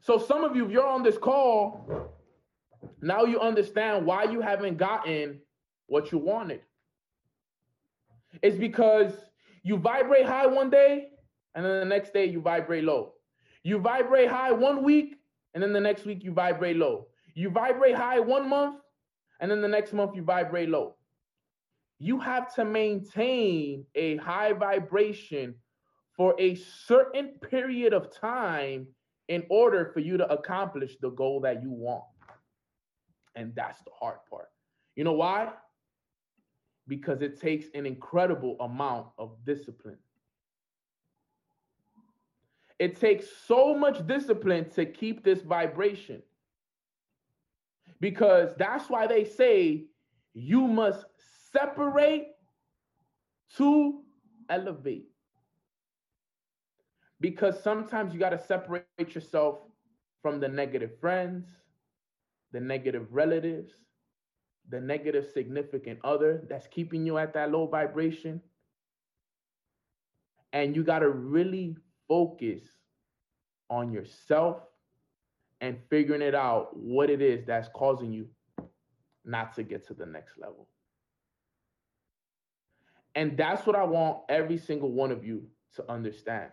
So 0.00 0.18
some 0.18 0.44
of 0.44 0.56
you, 0.56 0.66
if 0.66 0.72
you're 0.72 0.86
on 0.86 1.02
this 1.02 1.16
call, 1.16 2.12
now 3.00 3.24
you 3.24 3.40
understand 3.40 4.04
why 4.04 4.24
you 4.24 4.40
haven't 4.40 4.76
gotten 4.76 5.40
what 5.86 6.10
you 6.10 6.18
wanted. 6.18 6.60
It's 8.42 8.56
because 8.56 9.12
you 9.62 9.76
vibrate 9.76 10.26
high 10.26 10.46
one 10.46 10.70
day, 10.70 11.10
and 11.54 11.64
then 11.64 11.80
the 11.80 11.84
next 11.84 12.12
day 12.12 12.24
you 12.24 12.40
vibrate 12.40 12.84
low. 12.84 13.14
You 13.62 13.78
vibrate 13.78 14.28
high 14.28 14.52
one 14.52 14.82
week, 14.82 15.16
and 15.54 15.62
then 15.62 15.72
the 15.72 15.80
next 15.80 16.04
week 16.04 16.24
you 16.24 16.32
vibrate 16.32 16.76
low. 16.76 17.06
You 17.34 17.50
vibrate 17.50 17.94
high 17.94 18.20
one 18.20 18.48
month, 18.48 18.80
and 19.40 19.50
then 19.50 19.60
the 19.60 19.68
next 19.68 19.92
month 19.92 20.16
you 20.16 20.22
vibrate 20.22 20.68
low. 20.68 20.96
You 21.98 22.18
have 22.18 22.52
to 22.54 22.64
maintain 22.64 23.84
a 23.94 24.16
high 24.16 24.52
vibration 24.52 25.54
for 26.16 26.34
a 26.38 26.54
certain 26.54 27.28
period 27.50 27.92
of 27.92 28.14
time 28.14 28.86
in 29.28 29.44
order 29.48 29.90
for 29.92 30.00
you 30.00 30.16
to 30.16 30.30
accomplish 30.30 30.96
the 31.00 31.10
goal 31.10 31.40
that 31.40 31.62
you 31.62 31.70
want. 31.70 32.04
And 33.34 33.54
that's 33.54 33.80
the 33.82 33.90
hard 33.98 34.18
part. 34.30 34.48
You 34.94 35.04
know 35.04 35.14
why? 35.14 35.52
because 36.88 37.22
it 37.22 37.40
takes 37.40 37.66
an 37.74 37.86
incredible 37.86 38.56
amount 38.60 39.08
of 39.18 39.36
discipline. 39.44 39.98
It 42.78 42.98
takes 42.98 43.26
so 43.46 43.74
much 43.74 44.06
discipline 44.06 44.68
to 44.70 44.84
keep 44.84 45.22
this 45.22 45.42
vibration. 45.42 46.22
Because 48.00 48.54
that's 48.56 48.90
why 48.90 49.06
they 49.06 49.24
say 49.24 49.84
you 50.34 50.66
must 50.66 51.04
separate 51.52 52.26
to 53.56 54.02
elevate. 54.50 55.11
Because 57.22 57.62
sometimes 57.62 58.12
you 58.12 58.18
got 58.18 58.30
to 58.30 58.38
separate 58.38 59.14
yourself 59.14 59.60
from 60.22 60.40
the 60.40 60.48
negative 60.48 60.90
friends, 61.00 61.46
the 62.50 62.60
negative 62.60 63.06
relatives, 63.12 63.72
the 64.68 64.80
negative 64.80 65.26
significant 65.32 66.00
other 66.02 66.44
that's 66.48 66.66
keeping 66.66 67.06
you 67.06 67.18
at 67.18 67.32
that 67.34 67.52
low 67.52 67.66
vibration. 67.68 68.42
And 70.52 70.74
you 70.74 70.82
got 70.82 70.98
to 70.98 71.10
really 71.10 71.76
focus 72.08 72.64
on 73.70 73.92
yourself 73.92 74.58
and 75.60 75.78
figuring 75.88 76.22
it 76.22 76.34
out 76.34 76.76
what 76.76 77.08
it 77.08 77.22
is 77.22 77.46
that's 77.46 77.68
causing 77.72 78.12
you 78.12 78.26
not 79.24 79.54
to 79.54 79.62
get 79.62 79.86
to 79.86 79.94
the 79.94 80.06
next 80.06 80.38
level. 80.38 80.66
And 83.14 83.36
that's 83.36 83.64
what 83.64 83.76
I 83.76 83.84
want 83.84 84.22
every 84.28 84.58
single 84.58 84.90
one 84.90 85.12
of 85.12 85.24
you 85.24 85.44
to 85.76 85.88
understand. 85.88 86.50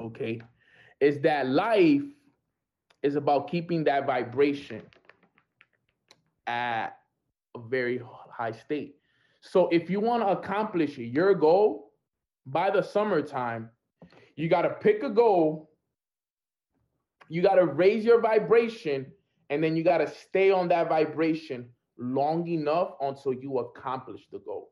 Okay? 0.00 0.40
Is 1.00 1.20
that 1.20 1.48
life 1.48 2.02
is 3.02 3.16
about 3.16 3.48
keeping 3.48 3.84
that 3.84 4.06
vibration 4.06 4.82
at 6.46 6.98
a 7.54 7.60
very 7.60 8.00
high 8.30 8.52
state. 8.52 8.96
So 9.40 9.68
if 9.68 9.88
you 9.88 10.00
want 10.00 10.22
to 10.22 10.28
accomplish 10.28 10.98
your 10.98 11.34
goal 11.34 11.92
by 12.46 12.70
the 12.70 12.82
summertime, 12.82 13.70
you 14.36 14.48
got 14.48 14.62
to 14.62 14.70
pick 14.70 15.02
a 15.02 15.10
goal. 15.10 15.70
You 17.28 17.42
got 17.42 17.56
to 17.56 17.66
raise 17.66 18.04
your 18.04 18.20
vibration 18.20 19.06
and 19.50 19.62
then 19.62 19.76
you 19.76 19.84
got 19.84 19.98
to 19.98 20.08
stay 20.08 20.50
on 20.50 20.68
that 20.68 20.88
vibration 20.88 21.68
long 21.98 22.46
enough 22.48 22.92
until 23.00 23.34
you 23.34 23.58
accomplish 23.58 24.22
the 24.32 24.38
goal. 24.38 24.70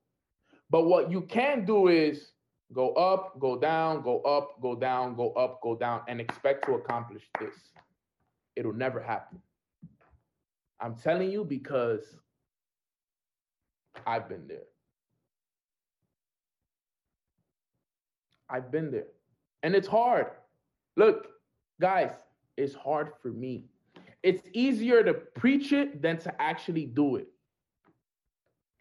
But 0.70 0.86
what 0.86 1.10
you 1.10 1.22
can 1.22 1.64
do 1.64 1.88
is 1.88 2.32
go 2.72 2.92
up, 2.94 3.38
go 3.38 3.58
down, 3.58 4.02
go 4.02 4.20
up, 4.22 4.60
go 4.60 4.74
down, 4.74 5.14
go 5.14 5.32
up, 5.32 5.60
go 5.62 5.76
down, 5.76 6.02
and 6.08 6.20
expect 6.20 6.66
to 6.66 6.74
accomplish 6.74 7.22
this. 7.40 7.54
It'll 8.56 8.72
never 8.72 9.00
happen. 9.00 9.40
I'm 10.80 10.94
telling 10.96 11.30
you 11.30 11.44
because 11.44 12.02
I've 14.06 14.28
been 14.28 14.46
there. 14.46 14.66
I've 18.48 18.70
been 18.70 18.90
there. 18.90 19.06
And 19.62 19.74
it's 19.74 19.88
hard. 19.88 20.26
Look, 20.96 21.28
guys, 21.80 22.12
it's 22.56 22.74
hard 22.74 23.12
for 23.20 23.28
me. 23.28 23.64
It's 24.22 24.48
easier 24.52 25.02
to 25.02 25.14
preach 25.14 25.72
it 25.72 26.02
than 26.02 26.18
to 26.18 26.42
actually 26.42 26.86
do 26.86 27.16
it. 27.16 27.28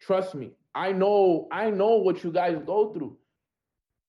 Trust 0.00 0.34
me. 0.34 0.52
I 0.74 0.92
know 0.92 1.48
I 1.50 1.70
know 1.70 1.96
what 1.96 2.22
you 2.22 2.30
guys 2.30 2.58
go 2.66 2.92
through. 2.92 3.16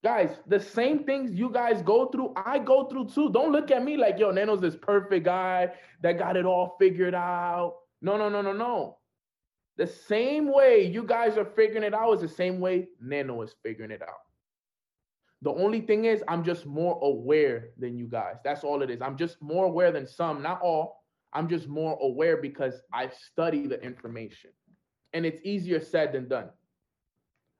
Guys, 0.04 0.30
the 0.48 0.60
same 0.60 1.04
things 1.04 1.34
you 1.34 1.50
guys 1.50 1.82
go 1.82 2.08
through, 2.08 2.34
I 2.36 2.60
go 2.60 2.86
through 2.86 3.10
too. 3.10 3.32
Don't 3.32 3.52
look 3.52 3.72
at 3.72 3.84
me 3.84 3.98
like, 3.98 4.20
yo, 4.20 4.32
Neno's 4.32 4.62
this 4.62 4.76
perfect 4.76 5.26
guy 5.26 5.72
that 6.02 6.20
got 6.20 6.38
it 6.38 6.46
all 6.46 6.76
figured 6.80 7.16
out. 7.16 7.78
No, 8.02 8.16
no, 8.16 8.30
no, 8.30 8.42
no, 8.42 8.54
no. 8.54 8.98
The 9.78 9.88
same 9.88 10.52
way 10.52 10.86
you 10.86 11.04
guys 11.04 11.38
are 11.38 11.46
figuring 11.46 11.84
it 11.84 11.94
out 11.94 12.14
is 12.14 12.22
the 12.22 12.28
same 12.28 12.60
way 12.60 12.88
Nano 13.02 13.42
is 13.42 13.56
figuring 13.64 13.92
it 13.92 14.02
out. 14.02 14.22
The 15.44 15.52
only 15.52 15.82
thing 15.82 16.06
is, 16.06 16.24
I'm 16.28 16.44
just 16.44 16.66
more 16.66 17.00
aware 17.04 17.70
than 17.78 17.98
you 17.98 18.08
guys. 18.08 18.38
That's 18.44 18.64
all 18.64 18.82
it 18.82 18.90
is. 18.90 19.02
I'm 19.02 19.18
just 19.18 19.40
more 19.42 19.66
aware 19.66 19.92
than 19.92 20.08
some, 20.08 20.42
not 20.42 20.62
all. 20.62 21.04
I'm 21.34 21.48
just 21.48 21.68
more 21.68 21.98
aware 22.02 22.38
because 22.38 22.82
I 22.92 23.10
study 23.10 23.68
the 23.68 23.80
information. 23.84 24.52
And 25.14 25.26
it's 25.26 25.42
easier 25.44 25.80
said 25.80 26.14
than 26.14 26.28
done. 26.28 26.50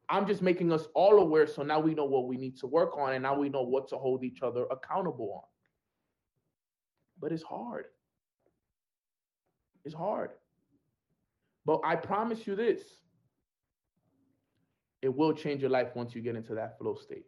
I'm 0.10 0.26
just 0.26 0.42
making 0.42 0.72
us 0.72 0.88
all 0.94 1.20
aware 1.20 1.48
so 1.48 1.64
now 1.64 1.80
we 1.80 1.94
know 1.94 2.06
what 2.06 2.28
we 2.28 2.38
need 2.38 2.58
to 2.60 2.68
work 2.68 2.98
on 2.98 3.14
and 3.14 3.24
now 3.24 3.38
we 3.38 3.50
know 3.50 3.64
what 3.64 3.90
to 3.90 3.98
hold 3.98 4.24
each 4.24 4.42
other 4.42 4.66
accountable 4.72 5.34
on. 5.36 5.50
But 7.20 7.32
it's 7.32 7.44
hard. 7.44 7.86
It's 9.84 9.96
hard. 9.96 10.32
But 11.66 11.82
I 11.84 11.96
promise 11.96 12.48
you 12.48 12.56
this 12.56 12.82
it 15.02 15.16
will 15.16 15.34
change 15.34 15.62
your 15.62 15.70
life 15.70 15.90
once 15.96 16.16
you 16.16 16.22
get 16.22 16.36
into 16.36 16.56
that 16.56 16.78
flow 16.78 16.96
state. 16.96 17.26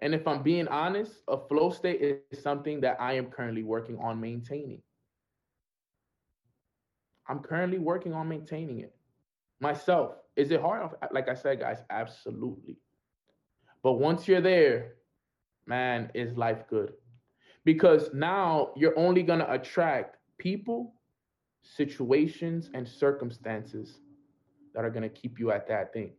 And 0.00 0.14
if 0.14 0.28
I'm 0.28 0.42
being 0.42 0.68
honest, 0.68 1.12
a 1.26 1.36
flow 1.36 1.70
state 1.70 2.22
is 2.30 2.42
something 2.42 2.80
that 2.82 2.98
I 3.00 3.14
am 3.14 3.26
currently 3.26 3.64
working 3.64 3.98
on 3.98 4.20
maintaining. 4.20 4.82
I'm 7.28 7.40
currently 7.40 7.78
working 7.78 8.12
on 8.12 8.28
maintaining 8.28 8.80
it 8.80 8.94
myself. 9.60 10.14
Is 10.38 10.50
it 10.50 10.60
hard? 10.60 10.90
Like 11.12 11.28
I 11.28 11.34
said, 11.34 11.60
guys, 11.60 11.82
absolutely. 11.90 12.78
But 13.82 13.94
once 13.94 14.26
you're 14.26 14.40
there, 14.40 14.94
man, 15.66 16.10
is 16.14 16.36
life 16.36 16.62
good? 16.68 16.92
Because 17.64 18.10
now 18.14 18.70
you're 18.76 18.98
only 18.98 19.22
going 19.22 19.40
to 19.40 19.52
attract 19.52 20.16
people, 20.38 20.94
situations, 21.62 22.70
and 22.72 22.88
circumstances 22.88 24.00
that 24.74 24.84
are 24.84 24.90
going 24.90 25.02
to 25.02 25.08
keep 25.08 25.38
you 25.38 25.50
at 25.52 25.68
that 25.68 25.92
thing. 25.92 26.12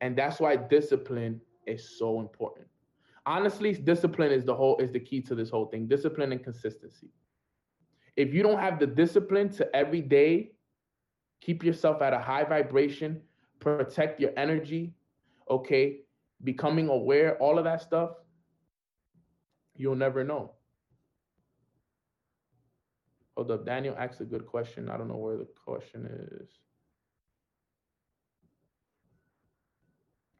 And 0.00 0.16
that's 0.16 0.38
why 0.38 0.54
discipline 0.56 1.40
is 1.66 1.98
so 1.98 2.20
important 2.20 2.66
honestly, 3.26 3.72
discipline 3.72 4.32
is 4.32 4.44
the 4.44 4.54
whole 4.54 4.76
is 4.78 4.92
the 4.92 5.00
key 5.00 5.20
to 5.22 5.34
this 5.34 5.50
whole 5.50 5.66
thing. 5.66 5.86
Discipline 5.86 6.32
and 6.32 6.42
consistency. 6.42 7.08
If 8.16 8.32
you 8.32 8.42
don't 8.42 8.58
have 8.58 8.78
the 8.78 8.86
discipline 8.86 9.48
to 9.50 9.74
every 9.74 10.00
day 10.00 10.52
keep 11.40 11.64
yourself 11.64 12.00
at 12.00 12.12
a 12.12 12.18
high 12.18 12.44
vibration, 12.44 13.20
protect 13.64 14.20
your 14.20 14.30
energy, 14.36 14.92
okay, 15.50 16.00
becoming 16.44 16.88
aware, 16.88 17.36
all 17.38 17.58
of 17.58 17.64
that 17.64 17.80
stuff, 17.80 18.10
you'll 19.76 19.96
never 19.96 20.22
know. 20.22 20.52
Hold 23.36 23.50
up, 23.50 23.66
Daniel 23.66 23.96
asked 23.98 24.20
a 24.20 24.24
good 24.24 24.46
question. 24.46 24.88
I 24.88 24.96
don't 24.96 25.08
know 25.08 25.16
where 25.16 25.36
the 25.36 25.48
question 25.64 26.06
is. 26.40 26.48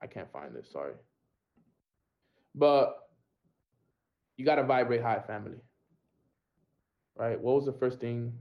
I 0.01 0.07
can't 0.07 0.31
find 0.31 0.55
this, 0.55 0.71
sorry. 0.71 0.93
But 2.55 3.09
you 4.37 4.45
got 4.45 4.57
to 4.57 4.65
vibrate 4.65 5.03
high, 5.03 5.21
family. 5.27 5.59
Right? 7.17 7.41
What 7.41 7.57
was 7.57 7.65
the 7.65 7.73
first 7.73 8.01
thing? 8.01 8.33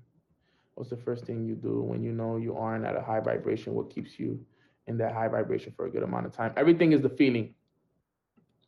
What's 0.75 0.89
the 0.89 0.97
first 0.97 1.25
thing 1.25 1.45
you 1.45 1.55
do 1.55 1.81
when 1.81 2.03
you 2.03 2.11
know 2.11 2.37
you 2.37 2.55
aren't 2.57 2.85
at 2.85 2.97
a 2.97 3.01
high 3.01 3.21
vibration? 3.21 3.73
What 3.73 3.89
keeps 3.89 4.19
you 4.19 4.43
in 4.87 4.97
that 4.97 5.13
high 5.13 5.27
vibration 5.27 5.73
for 5.75 5.85
a 5.85 5.89
good 5.89 6.03
amount 6.03 6.25
of 6.25 6.33
time? 6.33 6.53
Everything 6.57 6.91
is 6.91 7.01
the 7.01 7.09
feeling. 7.09 7.53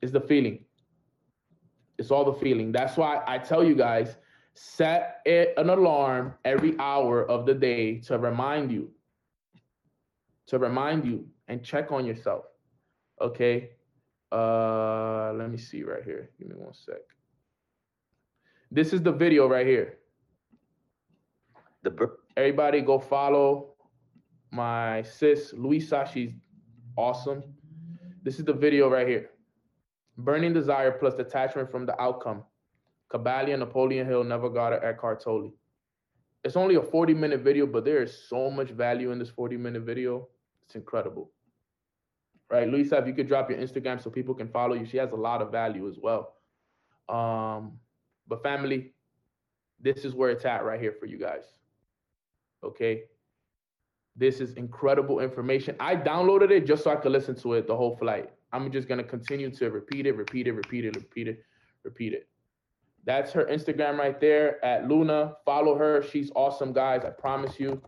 It's 0.01 0.11
the 0.11 0.21
feeling. 0.21 0.65
It's 1.97 2.11
all 2.11 2.25
the 2.25 2.39
feeling. 2.39 2.71
That's 2.71 2.97
why 2.97 3.23
I 3.25 3.37
tell 3.37 3.63
you 3.63 3.75
guys 3.75 4.17
set 4.53 5.21
it, 5.25 5.53
an 5.57 5.69
alarm 5.69 6.33
every 6.45 6.77
hour 6.79 7.29
of 7.29 7.45
the 7.45 7.53
day 7.53 7.99
to 7.99 8.17
remind 8.17 8.71
you, 8.71 8.89
to 10.47 10.57
remind 10.57 11.05
you 11.05 11.27
and 11.47 11.63
check 11.63 11.91
on 11.91 12.05
yourself. 12.05 12.45
Okay. 13.21 13.71
Uh, 14.31 15.33
let 15.33 15.49
me 15.49 15.57
see 15.57 15.83
right 15.83 16.03
here. 16.03 16.29
Give 16.39 16.49
me 16.49 16.55
one 16.57 16.73
sec. 16.73 16.95
This 18.71 18.91
is 18.93 19.01
the 19.01 19.11
video 19.11 19.47
right 19.47 19.65
here. 19.65 19.99
The 21.83 22.09
everybody 22.35 22.81
go 22.81 22.99
follow 22.99 23.74
my 24.55 25.01
sis 25.03 25.53
Luisa. 25.53 26.09
She's 26.11 26.31
awesome. 26.97 27.43
This 28.23 28.39
is 28.39 28.45
the 28.45 28.53
video 28.53 28.89
right 28.89 29.07
here. 29.07 29.29
Burning 30.17 30.53
desire 30.53 30.91
plus 30.91 31.13
detachment 31.13 31.69
from 31.69 31.85
the 31.85 32.01
outcome. 32.01 32.43
Kybalion, 33.11 33.59
Napoleon 33.59 34.07
Hill, 34.07 34.23
Neville 34.23 34.49
Goddard 34.49 34.83
at 34.83 34.97
Cartoli. 34.97 35.53
It's 36.43 36.55
only 36.55 36.75
a 36.75 36.81
40 36.81 37.13
minute 37.13 37.41
video, 37.41 37.67
but 37.67 37.85
there 37.85 38.01
is 38.01 38.27
so 38.29 38.49
much 38.49 38.69
value 38.69 39.11
in 39.11 39.19
this 39.19 39.29
40 39.29 39.57
minute 39.57 39.83
video. 39.83 40.27
It's 40.65 40.75
incredible 40.75 41.31
right? 42.49 42.69
Luisa, 42.69 42.97
if 42.97 43.07
you 43.07 43.13
could 43.13 43.27
drop 43.27 43.49
your 43.49 43.59
Instagram 43.59 44.01
so 44.01 44.09
people 44.09 44.33
can 44.33 44.47
follow 44.49 44.75
you, 44.75 44.85
she 44.85 44.97
has 44.97 45.11
a 45.11 45.15
lot 45.15 45.41
of 45.41 45.51
value 45.51 45.87
as 45.87 45.97
well. 46.01 46.33
Um, 47.09 47.79
but 48.27 48.43
family, 48.43 48.93
this 49.79 50.05
is 50.05 50.13
where 50.13 50.29
it's 50.29 50.45
at 50.45 50.63
right 50.63 50.79
here 50.79 50.95
for 50.99 51.05
you 51.05 51.17
guys. 51.17 51.43
Okay. 52.63 53.03
This 54.15 54.39
is 54.39 54.53
incredible 54.53 55.19
information. 55.19 55.75
I 55.79 55.95
downloaded 55.95 56.49
it 56.49 56.65
just 56.65 56.83
so 56.83 56.91
I 56.91 56.95
could 56.95 57.11
listen 57.11 57.35
to 57.35 57.53
it 57.53 57.67
the 57.67 57.75
whole 57.75 57.97
flight. 57.97 58.29
I'm 58.53 58.71
just 58.71 58.87
gonna 58.87 59.03
continue 59.03 59.49
to 59.51 59.69
repeat 59.69 60.05
it, 60.05 60.15
repeat 60.15 60.47
it, 60.47 60.53
repeat 60.53 60.85
it, 60.85 60.95
repeat 60.95 61.27
it, 61.27 61.43
repeat 61.83 62.13
it. 62.13 62.29
That's 63.03 63.31
her 63.33 63.45
Instagram 63.45 63.97
right 63.97 64.19
there 64.19 64.63
at 64.63 64.87
Luna. 64.87 65.33
Follow 65.45 65.77
her. 65.77 66.01
She's 66.01 66.31
awesome, 66.35 66.73
guys. 66.73 67.03
I 67.03 67.09
promise 67.09 67.59
you. 67.59 67.81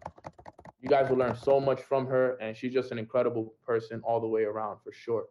You 0.81 0.89
guys 0.89 1.09
will 1.09 1.17
learn 1.17 1.35
so 1.35 1.59
much 1.59 1.81
from 1.81 2.05
her, 2.07 2.37
and 2.39 2.55
she's 2.55 2.71
just 2.71 2.91
an 2.91 2.99
incredible 2.99 3.55
person 3.65 4.01
all 4.03 4.19
the 4.19 4.27
way 4.27 4.43
around 4.43 4.77
for 4.83 4.91
sure. 4.91 5.25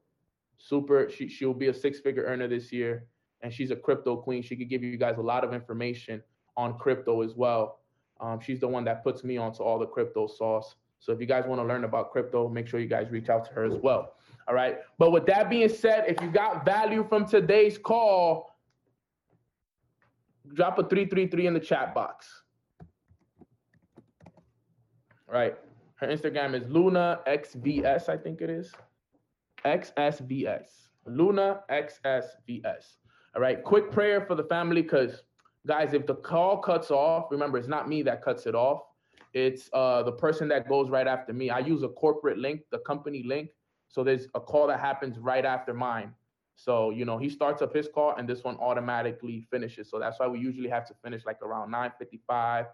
Super. 0.58 1.08
She 1.08 1.28
she'll 1.28 1.54
be 1.54 1.68
a 1.68 1.74
six 1.74 2.00
figure 2.00 2.24
earner 2.24 2.48
this 2.48 2.72
year, 2.72 3.06
and 3.42 3.52
she's 3.52 3.70
a 3.70 3.76
crypto 3.76 4.16
queen. 4.16 4.42
She 4.42 4.56
could 4.56 4.68
give 4.68 4.82
you 4.82 4.96
guys 4.96 5.18
a 5.18 5.22
lot 5.22 5.44
of 5.44 5.52
information 5.52 6.22
on 6.56 6.78
crypto 6.78 7.22
as 7.22 7.34
well. 7.34 7.80
Um, 8.20 8.40
she's 8.40 8.60
the 8.60 8.68
one 8.68 8.84
that 8.84 9.04
puts 9.04 9.22
me 9.22 9.36
onto 9.36 9.62
all 9.62 9.78
the 9.78 9.86
crypto 9.86 10.26
sauce. 10.26 10.74
So 10.98 11.12
if 11.12 11.20
you 11.20 11.26
guys 11.26 11.44
want 11.46 11.60
to 11.60 11.66
learn 11.66 11.84
about 11.84 12.10
crypto, 12.10 12.48
make 12.48 12.66
sure 12.66 12.80
you 12.80 12.88
guys 12.88 13.10
reach 13.10 13.28
out 13.28 13.44
to 13.46 13.52
her 13.52 13.64
as 13.64 13.74
well. 13.82 14.14
All 14.48 14.54
right. 14.54 14.78
But 14.98 15.12
with 15.12 15.26
that 15.26 15.50
being 15.50 15.68
said, 15.68 16.04
if 16.08 16.20
you 16.20 16.30
got 16.30 16.64
value 16.64 17.04
from 17.08 17.26
today's 17.26 17.78
call, 17.78 18.56
drop 20.54 20.78
a 20.78 20.82
333 20.82 21.46
in 21.46 21.54
the 21.54 21.60
chat 21.60 21.94
box. 21.94 22.42
All 25.28 25.34
right. 25.34 25.56
Her 25.96 26.08
Instagram 26.08 26.54
is 26.54 26.68
Luna 26.70 27.20
XVS, 27.26 28.08
I 28.08 28.16
think 28.16 28.40
it 28.40 28.50
is. 28.50 28.72
XSVS. 29.64 30.66
Luna 31.06 31.60
XSVS. 31.70 32.96
All 33.34 33.42
right. 33.42 33.62
Quick 33.64 33.90
prayer 33.90 34.24
for 34.26 34.34
the 34.34 34.44
family 34.44 34.82
because, 34.82 35.22
guys, 35.66 35.94
if 35.94 36.06
the 36.06 36.14
call 36.14 36.58
cuts 36.58 36.90
off, 36.90 37.26
remember, 37.30 37.58
it's 37.58 37.68
not 37.68 37.88
me 37.88 38.02
that 38.02 38.22
cuts 38.22 38.46
it 38.46 38.54
off. 38.54 38.82
It's 39.36 39.68
uh, 39.74 40.02
the 40.02 40.12
person 40.12 40.48
that 40.48 40.66
goes 40.66 40.88
right 40.88 41.06
after 41.06 41.34
me. 41.34 41.50
I 41.50 41.58
use 41.58 41.82
a 41.82 41.90
corporate 41.90 42.38
link, 42.38 42.62
the 42.70 42.78
company 42.78 43.22
link. 43.22 43.50
So 43.86 44.02
there's 44.02 44.28
a 44.34 44.40
call 44.40 44.66
that 44.68 44.80
happens 44.80 45.18
right 45.18 45.44
after 45.44 45.74
mine. 45.74 46.14
So, 46.54 46.88
you 46.88 47.04
know, 47.04 47.18
he 47.18 47.28
starts 47.28 47.60
up 47.60 47.76
his 47.76 47.86
call 47.86 48.14
and 48.16 48.26
this 48.26 48.44
one 48.44 48.56
automatically 48.56 49.46
finishes. 49.50 49.90
So 49.90 49.98
that's 49.98 50.18
why 50.18 50.26
we 50.26 50.38
usually 50.38 50.70
have 50.70 50.86
to 50.86 50.94
finish 51.04 51.26
like 51.26 51.42
around 51.42 51.70
955, 51.70 52.64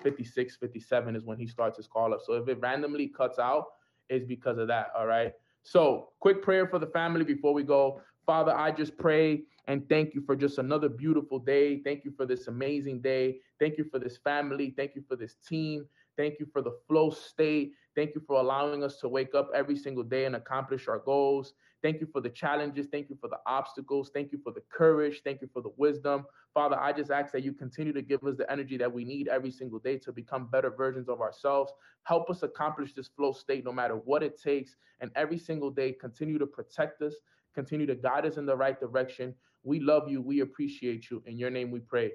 56, 0.00 0.56
57 0.58 1.16
is 1.16 1.24
when 1.24 1.38
he 1.38 1.46
starts 1.48 1.76
his 1.76 1.88
call 1.88 2.14
up. 2.14 2.20
So 2.24 2.34
if 2.34 2.46
it 2.46 2.60
randomly 2.60 3.08
cuts 3.08 3.40
out, 3.40 3.64
it's 4.08 4.24
because 4.24 4.58
of 4.58 4.68
that. 4.68 4.92
All 4.96 5.06
right. 5.06 5.32
So 5.64 6.10
quick 6.20 6.40
prayer 6.40 6.68
for 6.68 6.78
the 6.78 6.86
family 6.86 7.24
before 7.24 7.52
we 7.52 7.64
go. 7.64 8.00
Father, 8.26 8.56
I 8.56 8.70
just 8.70 8.96
pray 8.96 9.42
and 9.66 9.88
thank 9.88 10.14
you 10.14 10.22
for 10.22 10.36
just 10.36 10.58
another 10.58 10.88
beautiful 10.88 11.40
day. 11.40 11.80
Thank 11.82 12.04
you 12.04 12.12
for 12.16 12.26
this 12.26 12.46
amazing 12.46 13.00
day. 13.00 13.38
Thank 13.58 13.76
you 13.76 13.84
for 13.90 13.98
this 13.98 14.18
family. 14.18 14.72
Thank 14.76 14.94
you 14.94 15.02
for 15.08 15.16
this 15.16 15.34
team. 15.48 15.84
Thank 16.16 16.38
you 16.38 16.46
for 16.52 16.62
the 16.62 16.76
flow 16.88 17.10
state. 17.10 17.72
Thank 17.94 18.14
you 18.14 18.22
for 18.26 18.40
allowing 18.40 18.82
us 18.82 18.98
to 18.98 19.08
wake 19.08 19.34
up 19.34 19.50
every 19.54 19.76
single 19.76 20.02
day 20.04 20.24
and 20.24 20.36
accomplish 20.36 20.88
our 20.88 20.98
goals. 20.98 21.54
Thank 21.82 22.00
you 22.00 22.06
for 22.06 22.20
the 22.20 22.30
challenges. 22.30 22.86
Thank 22.90 23.10
you 23.10 23.16
for 23.20 23.28
the 23.28 23.38
obstacles. 23.46 24.10
Thank 24.14 24.30
you 24.32 24.38
for 24.42 24.52
the 24.52 24.62
courage. 24.72 25.22
Thank 25.24 25.42
you 25.42 25.48
for 25.52 25.62
the 25.62 25.72
wisdom. 25.76 26.24
Father, 26.54 26.78
I 26.78 26.92
just 26.92 27.10
ask 27.10 27.32
that 27.32 27.42
you 27.42 27.52
continue 27.52 27.92
to 27.92 28.02
give 28.02 28.22
us 28.24 28.36
the 28.36 28.50
energy 28.50 28.76
that 28.76 28.92
we 28.92 29.04
need 29.04 29.28
every 29.28 29.50
single 29.50 29.78
day 29.78 29.98
to 29.98 30.12
become 30.12 30.46
better 30.46 30.70
versions 30.70 31.08
of 31.08 31.20
ourselves. 31.20 31.72
Help 32.04 32.30
us 32.30 32.42
accomplish 32.42 32.94
this 32.94 33.08
flow 33.08 33.32
state 33.32 33.64
no 33.64 33.72
matter 33.72 33.96
what 33.96 34.22
it 34.22 34.40
takes. 34.40 34.76
And 35.00 35.10
every 35.16 35.38
single 35.38 35.70
day, 35.70 35.92
continue 35.92 36.38
to 36.38 36.46
protect 36.46 37.02
us, 37.02 37.14
continue 37.54 37.86
to 37.86 37.94
guide 37.94 38.26
us 38.26 38.36
in 38.36 38.46
the 38.46 38.56
right 38.56 38.78
direction. 38.78 39.34
We 39.64 39.80
love 39.80 40.08
you. 40.08 40.20
We 40.20 40.40
appreciate 40.40 41.10
you. 41.10 41.22
In 41.26 41.36
your 41.38 41.50
name 41.50 41.70
we 41.70 41.80
pray. 41.80 42.12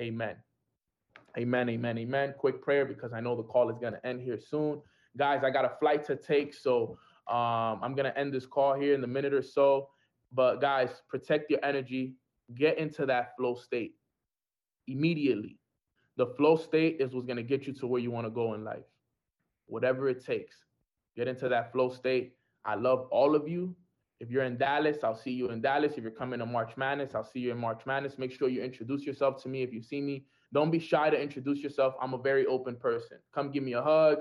Amen. 0.00 0.36
Amen, 1.38 1.68
amen, 1.70 1.98
amen. 1.98 2.34
Quick 2.36 2.62
prayer 2.62 2.84
because 2.84 3.12
I 3.12 3.20
know 3.20 3.34
the 3.34 3.42
call 3.42 3.70
is 3.70 3.78
going 3.78 3.94
to 3.94 4.06
end 4.06 4.20
here 4.20 4.38
soon. 4.38 4.82
Guys, 5.16 5.42
I 5.44 5.50
got 5.50 5.64
a 5.64 5.72
flight 5.80 6.04
to 6.06 6.16
take, 6.16 6.52
so 6.54 6.98
um, 7.28 7.80
I'm 7.82 7.94
going 7.94 8.04
to 8.04 8.18
end 8.18 8.34
this 8.34 8.46
call 8.46 8.74
here 8.74 8.94
in 8.94 9.02
a 9.04 9.06
minute 9.06 9.32
or 9.32 9.42
so. 9.42 9.88
But 10.32 10.60
guys, 10.60 10.90
protect 11.08 11.50
your 11.50 11.60
energy. 11.62 12.14
Get 12.54 12.78
into 12.78 13.06
that 13.06 13.36
flow 13.36 13.54
state 13.54 13.94
immediately. 14.86 15.58
The 16.16 16.26
flow 16.26 16.56
state 16.56 16.98
is 17.00 17.14
what's 17.14 17.26
going 17.26 17.36
to 17.36 17.42
get 17.42 17.66
you 17.66 17.72
to 17.74 17.86
where 17.86 18.00
you 18.00 18.10
want 18.10 18.26
to 18.26 18.30
go 18.30 18.54
in 18.54 18.64
life. 18.64 18.84
Whatever 19.66 20.08
it 20.08 20.24
takes, 20.24 20.56
get 21.16 21.28
into 21.28 21.48
that 21.48 21.72
flow 21.72 21.88
state. 21.88 22.34
I 22.64 22.74
love 22.74 23.08
all 23.10 23.34
of 23.34 23.48
you. 23.48 23.74
If 24.20 24.30
you're 24.30 24.44
in 24.44 24.56
Dallas, 24.56 24.98
I'll 25.02 25.16
see 25.16 25.32
you 25.32 25.50
in 25.50 25.62
Dallas. 25.62 25.94
If 25.96 26.02
you're 26.02 26.12
coming 26.12 26.38
to 26.40 26.46
March 26.46 26.76
Madness, 26.76 27.14
I'll 27.14 27.24
see 27.24 27.40
you 27.40 27.52
in 27.52 27.58
March 27.58 27.80
Madness. 27.86 28.18
Make 28.18 28.32
sure 28.32 28.48
you 28.48 28.62
introduce 28.62 29.02
yourself 29.02 29.42
to 29.42 29.48
me 29.48 29.62
if 29.62 29.72
you 29.72 29.82
see 29.82 30.00
me. 30.00 30.26
Don't 30.52 30.70
be 30.70 30.78
shy 30.78 31.10
to 31.10 31.20
introduce 31.20 31.60
yourself. 31.60 31.94
I'm 32.00 32.14
a 32.14 32.18
very 32.18 32.46
open 32.46 32.76
person. 32.76 33.18
Come 33.34 33.50
give 33.50 33.62
me 33.62 33.72
a 33.72 33.82
hug. 33.82 34.18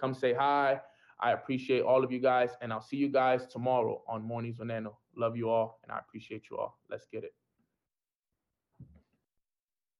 Come 0.00 0.14
say 0.14 0.32
hi. 0.32 0.80
I 1.20 1.32
appreciate 1.32 1.82
all 1.82 2.02
of 2.02 2.10
you 2.10 2.20
guys, 2.20 2.50
and 2.60 2.72
I'll 2.72 2.80
see 2.82 2.96
you 2.96 3.08
guys 3.08 3.46
tomorrow 3.46 4.02
on 4.08 4.22
Mornings 4.22 4.58
with 4.58 4.68
Neno. 4.68 4.96
Love 5.16 5.36
you 5.36 5.48
all, 5.48 5.78
and 5.82 5.92
I 5.92 5.98
appreciate 5.98 6.44
you 6.50 6.58
all. 6.58 6.78
Let's 6.90 7.06
get 7.06 7.24
it. 7.24 7.34